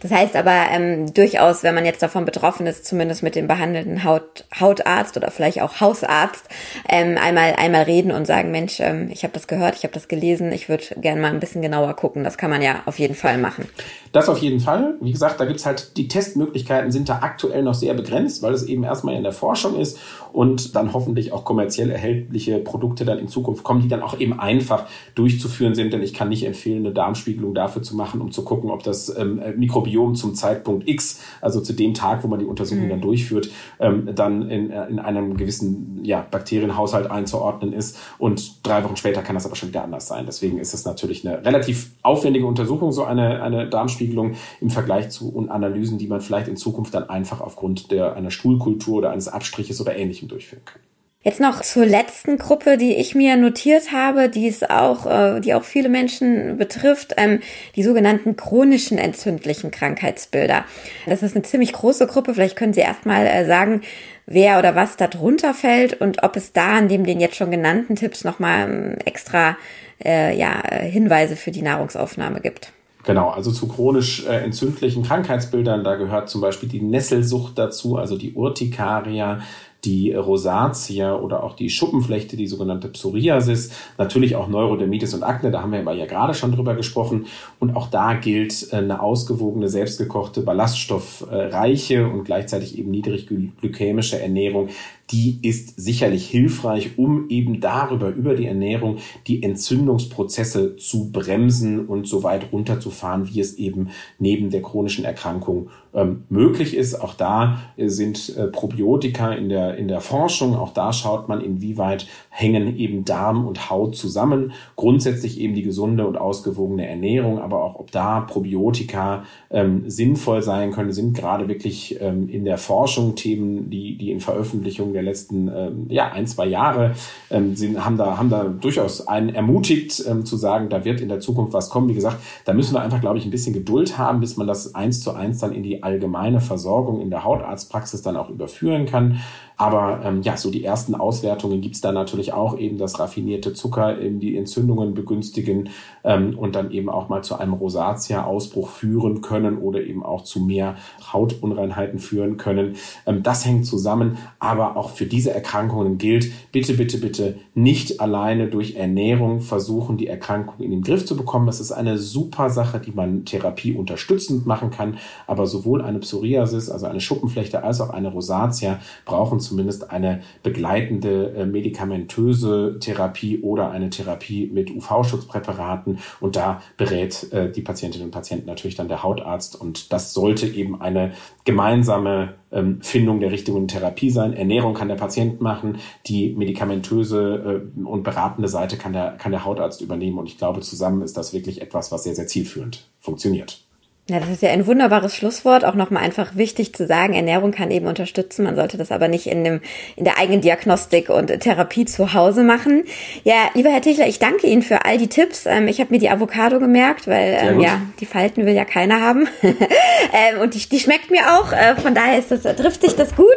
Das 0.00 0.10
heißt 0.10 0.36
aber 0.36 0.66
ähm, 0.70 1.12
durchaus, 1.14 1.62
wenn 1.62 1.74
man 1.74 1.84
jetzt 1.84 2.02
davon 2.02 2.24
betroffen 2.24 2.66
ist, 2.66 2.84
zumindest 2.84 3.22
mit 3.22 3.34
dem 3.34 3.46
behandelnden 3.46 4.04
Haut, 4.04 4.44
Hautarzt 4.58 5.16
oder 5.16 5.30
vielleicht 5.30 5.62
auch 5.62 5.80
Hausarzt, 5.80 6.44
ähm, 6.88 7.16
einmal 7.20 7.54
einmal 7.56 7.82
reden 7.82 8.12
und 8.12 8.26
sagen, 8.26 8.50
Mensch, 8.50 8.80
ähm, 8.80 9.08
ich 9.10 9.22
habe 9.22 9.32
das 9.32 9.46
gehört, 9.46 9.76
ich 9.76 9.84
habe 9.84 9.94
das 9.94 10.08
gelesen, 10.08 10.52
ich 10.52 10.68
würde 10.68 10.84
gerne 10.96 11.20
mal 11.20 11.30
ein 11.30 11.40
bisschen 11.40 11.62
genauer 11.62 11.94
gucken. 11.94 12.24
Das 12.24 12.38
kann 12.38 12.50
man 12.50 12.62
ja 12.62 12.82
auf 12.86 12.98
jeden 12.98 13.14
Fall 13.14 13.38
machen. 13.38 13.68
Das 14.12 14.28
auf 14.28 14.38
jeden 14.38 14.60
Fall. 14.60 14.96
Wie 15.00 15.12
gesagt, 15.12 15.40
da 15.40 15.46
gibt's 15.46 15.64
halt 15.64 15.96
die 15.96 16.06
Testmöglichkeiten 16.06 16.92
sind 16.92 17.08
da 17.08 17.20
aktuell 17.22 17.62
noch 17.62 17.74
sehr 17.74 17.94
begrenzt, 17.94 18.42
weil 18.42 18.52
es 18.52 18.64
eben 18.64 18.84
erstmal 18.84 19.14
in 19.14 19.22
der 19.22 19.32
Forschung 19.32 19.78
ist 19.78 19.98
und 20.32 20.76
dann 20.76 20.92
hoffentlich 20.92 21.32
auch 21.32 21.44
kommerziell 21.44 21.90
erhältliche 21.90 22.58
Produkte 22.58 23.04
dann 23.04 23.18
in 23.18 23.28
Zukunft 23.28 23.64
kommen, 23.64 23.80
die 23.82 23.88
dann 23.88 24.02
auch 24.02 24.18
eben 24.18 24.38
einfach 24.38 24.86
durchzuführen 25.14 25.74
sind. 25.74 25.92
Denn 25.92 26.02
ich 26.02 26.12
kann 26.12 26.28
nicht 26.28 26.44
empfehlen, 26.46 26.84
eine 26.84 26.94
Darmspiegelung 26.94 27.54
dafür 27.54 27.82
zu 27.82 27.96
machen, 27.96 28.20
um 28.20 28.32
zu 28.32 28.44
gucken, 28.44 28.70
ob 28.70 28.82
das 28.82 29.14
ähm, 29.16 29.40
Mikrobiom 29.62 30.14
zum 30.14 30.34
Zeitpunkt 30.34 30.88
X, 30.88 31.20
also 31.40 31.60
zu 31.60 31.72
dem 31.72 31.94
Tag, 31.94 32.24
wo 32.24 32.28
man 32.28 32.38
die 32.38 32.44
Untersuchung 32.44 32.84
mhm. 32.84 32.90
dann 32.90 33.00
durchführt, 33.00 33.50
ähm, 33.80 34.08
dann 34.14 34.50
in, 34.50 34.70
äh, 34.70 34.86
in 34.88 34.98
einem 34.98 35.36
gewissen 35.36 36.00
ja, 36.04 36.26
Bakterienhaushalt 36.30 37.10
einzuordnen 37.10 37.72
ist. 37.72 37.98
Und 38.18 38.66
drei 38.66 38.82
Wochen 38.84 38.96
später 38.96 39.22
kann 39.22 39.34
das 39.34 39.46
aber 39.46 39.56
schon 39.56 39.68
wieder 39.68 39.84
anders 39.84 40.08
sein. 40.08 40.26
Deswegen 40.26 40.58
ist 40.58 40.74
es 40.74 40.84
natürlich 40.84 41.26
eine 41.26 41.44
relativ 41.44 41.92
aufwendige 42.02 42.46
Untersuchung, 42.46 42.92
so 42.92 43.04
eine, 43.04 43.42
eine 43.42 43.68
Darmspiegelung 43.68 44.34
im 44.60 44.70
Vergleich 44.70 45.10
zu 45.10 45.32
Analysen, 45.48 45.98
die 45.98 46.06
man 46.06 46.20
vielleicht 46.20 46.48
in 46.48 46.56
Zukunft 46.56 46.94
dann 46.94 47.08
einfach 47.08 47.40
aufgrund 47.40 47.90
der, 47.90 48.14
einer 48.14 48.30
Stuhlkultur 48.30 48.98
oder 48.98 49.10
eines 49.10 49.28
Abstriches 49.28 49.80
oder 49.80 49.96
ähnlichem 49.96 50.28
durchführen 50.28 50.64
kann. 50.64 50.80
Jetzt 51.24 51.38
noch 51.38 51.60
zur 51.60 51.86
letzten 51.86 52.36
Gruppe, 52.36 52.76
die 52.76 52.96
ich 52.96 53.14
mir 53.14 53.36
notiert 53.36 53.92
habe, 53.92 54.28
die 54.28 54.48
es 54.48 54.68
auch, 54.68 55.06
äh, 55.06 55.40
die 55.40 55.54
auch 55.54 55.62
viele 55.62 55.88
Menschen 55.88 56.56
betrifft, 56.56 57.14
ähm, 57.16 57.38
die 57.76 57.84
sogenannten 57.84 58.36
chronischen 58.36 58.98
entzündlichen 58.98 59.70
Krankheitsbilder. 59.70 60.64
Das 61.06 61.22
ist 61.22 61.36
eine 61.36 61.44
ziemlich 61.44 61.72
große 61.74 62.08
Gruppe. 62.08 62.34
Vielleicht 62.34 62.56
können 62.56 62.72
Sie 62.72 62.80
erstmal 62.80 63.24
äh, 63.26 63.46
sagen, 63.46 63.82
wer 64.26 64.58
oder 64.58 64.74
was 64.74 64.96
da 64.96 65.06
drunter 65.06 65.54
fällt 65.54 66.00
und 66.00 66.24
ob 66.24 66.34
es 66.36 66.52
da 66.52 66.80
neben 66.80 67.04
den 67.04 67.20
jetzt 67.20 67.36
schon 67.36 67.52
genannten 67.52 67.94
Tipps 67.94 68.24
nochmal 68.24 68.68
ähm, 68.68 68.96
extra 69.04 69.56
äh, 70.04 70.36
ja, 70.36 70.60
Hinweise 70.80 71.36
für 71.36 71.52
die 71.52 71.62
Nahrungsaufnahme 71.62 72.40
gibt. 72.40 72.72
Genau, 73.04 73.30
also 73.30 73.50
zu 73.50 73.66
chronisch 73.66 74.26
äh, 74.26 74.44
entzündlichen 74.44 75.02
Krankheitsbildern, 75.02 75.82
da 75.82 75.96
gehört 75.96 76.28
zum 76.28 76.40
Beispiel 76.40 76.68
die 76.68 76.80
Nesselsucht 76.80 77.58
dazu, 77.58 77.96
also 77.96 78.16
die 78.16 78.32
Urtikaria, 78.32 79.40
die 79.84 80.12
Rosatia 80.12 81.16
oder 81.16 81.42
auch 81.42 81.54
die 81.54 81.68
Schuppenflechte, 81.68 82.36
die 82.36 82.46
sogenannte 82.46 82.88
Psoriasis, 82.88 83.72
natürlich 83.98 84.36
auch 84.36 84.46
Neurodermitis 84.46 85.12
und 85.14 85.24
Akne, 85.24 85.50
da 85.50 85.62
haben 85.62 85.72
wir 85.72 85.80
aber 85.80 85.94
ja 85.94 86.06
gerade 86.06 86.34
schon 86.34 86.52
drüber 86.52 86.74
gesprochen. 86.74 87.26
Und 87.58 87.74
auch 87.74 87.88
da 87.88 88.14
gilt 88.14 88.72
äh, 88.72 88.76
eine 88.76 89.02
ausgewogene, 89.02 89.68
selbstgekochte, 89.68 90.42
ballaststoffreiche 90.42 92.06
und 92.06 92.24
gleichzeitig 92.24 92.78
eben 92.78 92.90
niedrig 92.90 93.26
glykämische 93.26 94.20
Ernährung 94.20 94.68
die 95.10 95.38
ist 95.42 95.78
sicherlich 95.78 96.26
hilfreich, 96.26 96.92
um 96.96 97.28
eben 97.28 97.60
darüber, 97.60 98.08
über 98.08 98.34
die 98.34 98.46
Ernährung, 98.46 98.98
die 99.26 99.42
Entzündungsprozesse 99.42 100.76
zu 100.76 101.10
bremsen 101.10 101.86
und 101.86 102.06
so 102.06 102.22
weit 102.22 102.52
runterzufahren, 102.52 103.28
wie 103.28 103.40
es 103.40 103.54
eben 103.58 103.90
neben 104.18 104.50
der 104.50 104.62
chronischen 104.62 105.04
Erkrankung 105.04 105.68
ähm, 105.94 106.24
möglich 106.30 106.74
ist. 106.74 106.94
Auch 106.94 107.14
da 107.14 107.60
äh, 107.76 107.88
sind 107.88 108.34
äh, 108.36 108.46
Probiotika 108.46 109.32
in 109.32 109.48
der, 109.48 109.76
in 109.76 109.88
der 109.88 110.00
Forschung. 110.00 110.56
Auch 110.56 110.72
da 110.72 110.92
schaut 110.92 111.28
man, 111.28 111.42
inwieweit 111.42 112.06
hängen 112.30 112.78
eben 112.78 113.04
Darm 113.04 113.46
und 113.46 113.68
Haut 113.68 113.96
zusammen. 113.96 114.52
Grundsätzlich 114.76 115.38
eben 115.38 115.54
die 115.54 115.62
gesunde 115.62 116.06
und 116.06 116.16
ausgewogene 116.16 116.86
Ernährung, 116.88 117.38
aber 117.40 117.62
auch 117.62 117.74
ob 117.78 117.90
da 117.90 118.20
Probiotika 118.20 119.24
ähm, 119.50 119.90
sinnvoll 119.90 120.42
sein 120.42 120.72
können, 120.72 120.92
sind 120.92 121.14
gerade 121.14 121.48
wirklich 121.48 122.00
ähm, 122.00 122.28
in 122.28 122.44
der 122.44 122.56
Forschung 122.56 123.14
Themen, 123.14 123.68
die, 123.68 123.98
die 123.98 124.10
in 124.10 124.20
Veröffentlichungen 124.20 124.91
der 124.92 125.02
letzten 125.02 125.48
ähm, 125.48 125.86
ja, 125.88 126.10
ein, 126.12 126.26
zwei 126.26 126.46
Jahre 126.46 126.92
ähm, 127.30 127.56
sind, 127.56 127.84
haben, 127.84 127.96
da, 127.96 128.18
haben 128.18 128.30
da 128.30 128.44
durchaus 128.44 129.06
einen 129.06 129.30
ermutigt 129.30 130.04
ähm, 130.08 130.24
zu 130.24 130.36
sagen, 130.36 130.68
da 130.68 130.84
wird 130.84 131.00
in 131.00 131.08
der 131.08 131.20
Zukunft 131.20 131.52
was 131.52 131.70
kommen. 131.70 131.88
Wie 131.88 131.94
gesagt, 131.94 132.18
da 132.44 132.54
müssen 132.54 132.74
wir 132.74 132.82
einfach, 132.82 133.00
glaube 133.00 133.18
ich, 133.18 133.24
ein 133.24 133.30
bisschen 133.30 133.52
Geduld 133.52 133.98
haben, 133.98 134.20
bis 134.20 134.36
man 134.36 134.46
das 134.46 134.74
eins 134.74 135.00
zu 135.02 135.12
eins 135.12 135.38
dann 135.38 135.52
in 135.52 135.62
die 135.62 135.82
allgemeine 135.82 136.40
Versorgung 136.40 137.00
in 137.00 137.10
der 137.10 137.24
Hautarztpraxis 137.24 138.02
dann 138.02 138.16
auch 138.16 138.30
überführen 138.30 138.86
kann. 138.86 139.20
Aber 139.62 140.00
ähm, 140.04 140.22
ja, 140.22 140.36
so 140.36 140.50
die 140.50 140.64
ersten 140.64 140.96
Auswertungen 140.96 141.60
gibt 141.60 141.76
es 141.76 141.80
da 141.80 141.92
natürlich 141.92 142.32
auch 142.32 142.58
eben, 142.58 142.78
dass 142.78 142.98
raffinierte 142.98 143.52
Zucker 143.52 144.00
eben 144.00 144.18
die 144.18 144.36
Entzündungen 144.36 144.94
begünstigen 144.94 145.68
ähm, 146.02 146.36
und 146.36 146.56
dann 146.56 146.72
eben 146.72 146.88
auch 146.88 147.08
mal 147.08 147.22
zu 147.22 147.36
einem 147.36 147.52
Rosatia-Ausbruch 147.52 148.68
führen 148.68 149.20
können 149.20 149.58
oder 149.58 149.80
eben 149.80 150.02
auch 150.02 150.24
zu 150.24 150.40
mehr 150.40 150.74
Hautunreinheiten 151.12 152.00
führen 152.00 152.38
können. 152.38 152.74
Ähm, 153.06 153.22
das 153.22 153.46
hängt 153.46 153.64
zusammen, 153.64 154.18
aber 154.40 154.76
auch 154.76 154.81
für 154.90 155.06
diese 155.06 155.32
Erkrankungen 155.32 155.98
gilt, 155.98 156.32
bitte, 156.50 156.74
bitte, 156.74 156.98
bitte 156.98 157.36
nicht 157.54 158.00
alleine 158.00 158.48
durch 158.48 158.74
Ernährung 158.74 159.40
versuchen, 159.40 159.96
die 159.96 160.08
Erkrankung 160.08 160.58
in 160.58 160.72
den 160.72 160.82
Griff 160.82 161.06
zu 161.06 161.16
bekommen. 161.16 161.46
Das 161.46 161.60
ist 161.60 161.70
eine 161.70 161.98
super 161.98 162.50
Sache, 162.50 162.80
die 162.80 162.92
man 162.92 163.24
Therapie 163.24 163.74
unterstützend 163.74 164.44
machen 164.44 164.70
kann, 164.70 164.98
aber 165.28 165.46
sowohl 165.46 165.82
eine 165.82 166.00
Psoriasis, 166.00 166.68
also 166.68 166.86
eine 166.86 167.00
Schuppenflechte, 167.00 167.62
als 167.62 167.80
auch 167.80 167.90
eine 167.90 168.08
Rosatia 168.08 168.80
brauchen 169.04 169.38
zu 169.38 169.52
zumindest 169.52 169.90
eine 169.90 170.22
begleitende 170.42 171.34
äh, 171.34 171.44
medikamentöse 171.44 172.78
Therapie 172.80 173.42
oder 173.42 173.70
eine 173.70 173.90
Therapie 173.90 174.50
mit 174.50 174.70
UV-Schutzpräparaten. 174.70 175.98
Und 176.20 176.36
da 176.36 176.62
berät 176.78 177.30
äh, 177.34 177.52
die 177.52 177.60
Patientinnen 177.60 178.06
und 178.06 178.12
Patienten 178.12 178.46
natürlich 178.46 178.74
dann 178.74 178.88
der 178.88 179.02
Hautarzt. 179.02 179.60
Und 179.60 179.92
das 179.92 180.14
sollte 180.14 180.46
eben 180.46 180.80
eine 180.80 181.12
gemeinsame 181.44 182.34
ähm, 182.50 182.78
Findung 182.80 183.20
der 183.20 183.30
richtigen 183.30 183.68
Therapie 183.68 184.08
sein. 184.08 184.32
Ernährung 184.32 184.71
kann 184.74 184.88
der 184.88 184.96
Patient 184.96 185.40
machen, 185.40 185.78
die 186.06 186.34
medikamentöse 186.34 187.62
äh, 187.76 187.84
und 187.84 188.02
beratende 188.02 188.48
Seite 188.48 188.76
kann 188.76 188.92
der, 188.92 189.12
kann 189.12 189.32
der 189.32 189.44
Hautarzt 189.44 189.80
übernehmen. 189.80 190.18
Und 190.18 190.26
ich 190.26 190.38
glaube, 190.38 190.60
zusammen 190.60 191.02
ist 191.02 191.16
das 191.16 191.32
wirklich 191.32 191.60
etwas, 191.60 191.92
was 191.92 192.04
sehr, 192.04 192.14
sehr 192.14 192.26
zielführend 192.26 192.88
funktioniert. 193.00 193.64
Ja, 194.12 194.20
das 194.20 194.28
ist 194.28 194.42
ja 194.42 194.50
ein 194.50 194.66
wunderbares 194.66 195.16
Schlusswort. 195.16 195.64
Auch 195.64 195.72
nochmal 195.72 196.02
einfach 196.02 196.36
wichtig 196.36 196.74
zu 196.74 196.86
sagen, 196.86 197.14
Ernährung 197.14 197.50
kann 197.50 197.70
eben 197.70 197.86
unterstützen. 197.86 198.44
Man 198.44 198.56
sollte 198.56 198.76
das 198.76 198.92
aber 198.92 199.08
nicht 199.08 199.26
in, 199.26 199.42
dem, 199.42 199.62
in 199.96 200.04
der 200.04 200.18
eigenen 200.18 200.42
Diagnostik 200.42 201.08
und 201.08 201.28
Therapie 201.40 201.86
zu 201.86 202.12
Hause 202.12 202.42
machen. 202.42 202.84
Ja, 203.24 203.48
lieber 203.54 203.70
Herr 203.70 203.80
Tichler, 203.80 204.06
ich 204.06 204.18
danke 204.18 204.48
Ihnen 204.48 204.60
für 204.60 204.84
all 204.84 204.98
die 204.98 205.08
Tipps. 205.08 205.46
Ähm, 205.46 205.66
ich 205.66 205.80
habe 205.80 205.94
mir 205.94 205.98
die 205.98 206.10
Avocado 206.10 206.58
gemerkt, 206.58 207.08
weil 207.08 207.38
ähm, 207.40 207.60
ja, 207.60 207.80
die 208.00 208.04
Falten 208.04 208.44
will 208.44 208.52
ja 208.52 208.66
keiner 208.66 209.00
haben. 209.00 209.28
ähm, 209.42 210.42
und 210.42 210.52
die, 210.52 210.68
die 210.68 210.78
schmeckt 210.78 211.10
mir 211.10 211.38
auch. 211.38 211.50
Äh, 211.54 211.76
von 211.76 211.94
daher 211.94 212.18
ist 212.18 212.30
das, 212.30 212.42
trifft 212.42 212.82
sich 212.82 212.94
das 212.94 213.16
gut. 213.16 213.28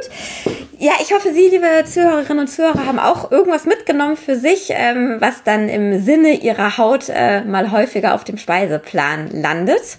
Ja, 0.78 0.92
ich 1.02 1.14
hoffe, 1.14 1.32
Sie, 1.34 1.48
liebe 1.48 1.86
Zuhörerinnen 1.86 2.40
und 2.40 2.48
Zuhörer, 2.50 2.86
haben 2.86 3.00
auch 3.00 3.32
irgendwas 3.32 3.64
mitgenommen 3.64 4.18
für 4.18 4.36
sich, 4.36 4.72
ähm, 4.72 5.20
was 5.20 5.42
dann 5.46 5.70
im 5.70 6.04
Sinne 6.04 6.34
Ihrer 6.34 6.78
Haut 6.78 7.06
äh, 7.08 7.46
mal 7.46 7.72
häufiger 7.72 8.14
auf 8.14 8.26
dem 8.26 8.38
Speiseplan 8.38 9.30
landet. 9.42 9.98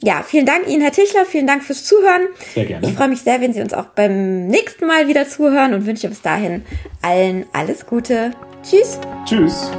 Ja, 0.00 0.22
vielen 0.22 0.46
Dank 0.46 0.68
Ihnen, 0.68 0.82
Herr 0.82 0.92
Tischler. 0.92 1.24
Vielen 1.26 1.46
Dank 1.46 1.64
fürs 1.64 1.84
Zuhören. 1.84 2.28
Sehr 2.54 2.64
gerne. 2.66 2.86
Ich 2.86 2.94
freue 2.94 3.08
mich 3.08 3.22
sehr, 3.22 3.40
wenn 3.40 3.52
Sie 3.52 3.60
uns 3.60 3.74
auch 3.74 3.86
beim 3.86 4.46
nächsten 4.46 4.86
Mal 4.86 5.08
wieder 5.08 5.28
zuhören 5.28 5.74
und 5.74 5.86
wünsche 5.86 6.08
bis 6.08 6.22
dahin 6.22 6.64
allen 7.02 7.46
alles 7.52 7.86
Gute. 7.86 8.32
Tschüss. 8.62 8.98
Tschüss. 9.24 9.70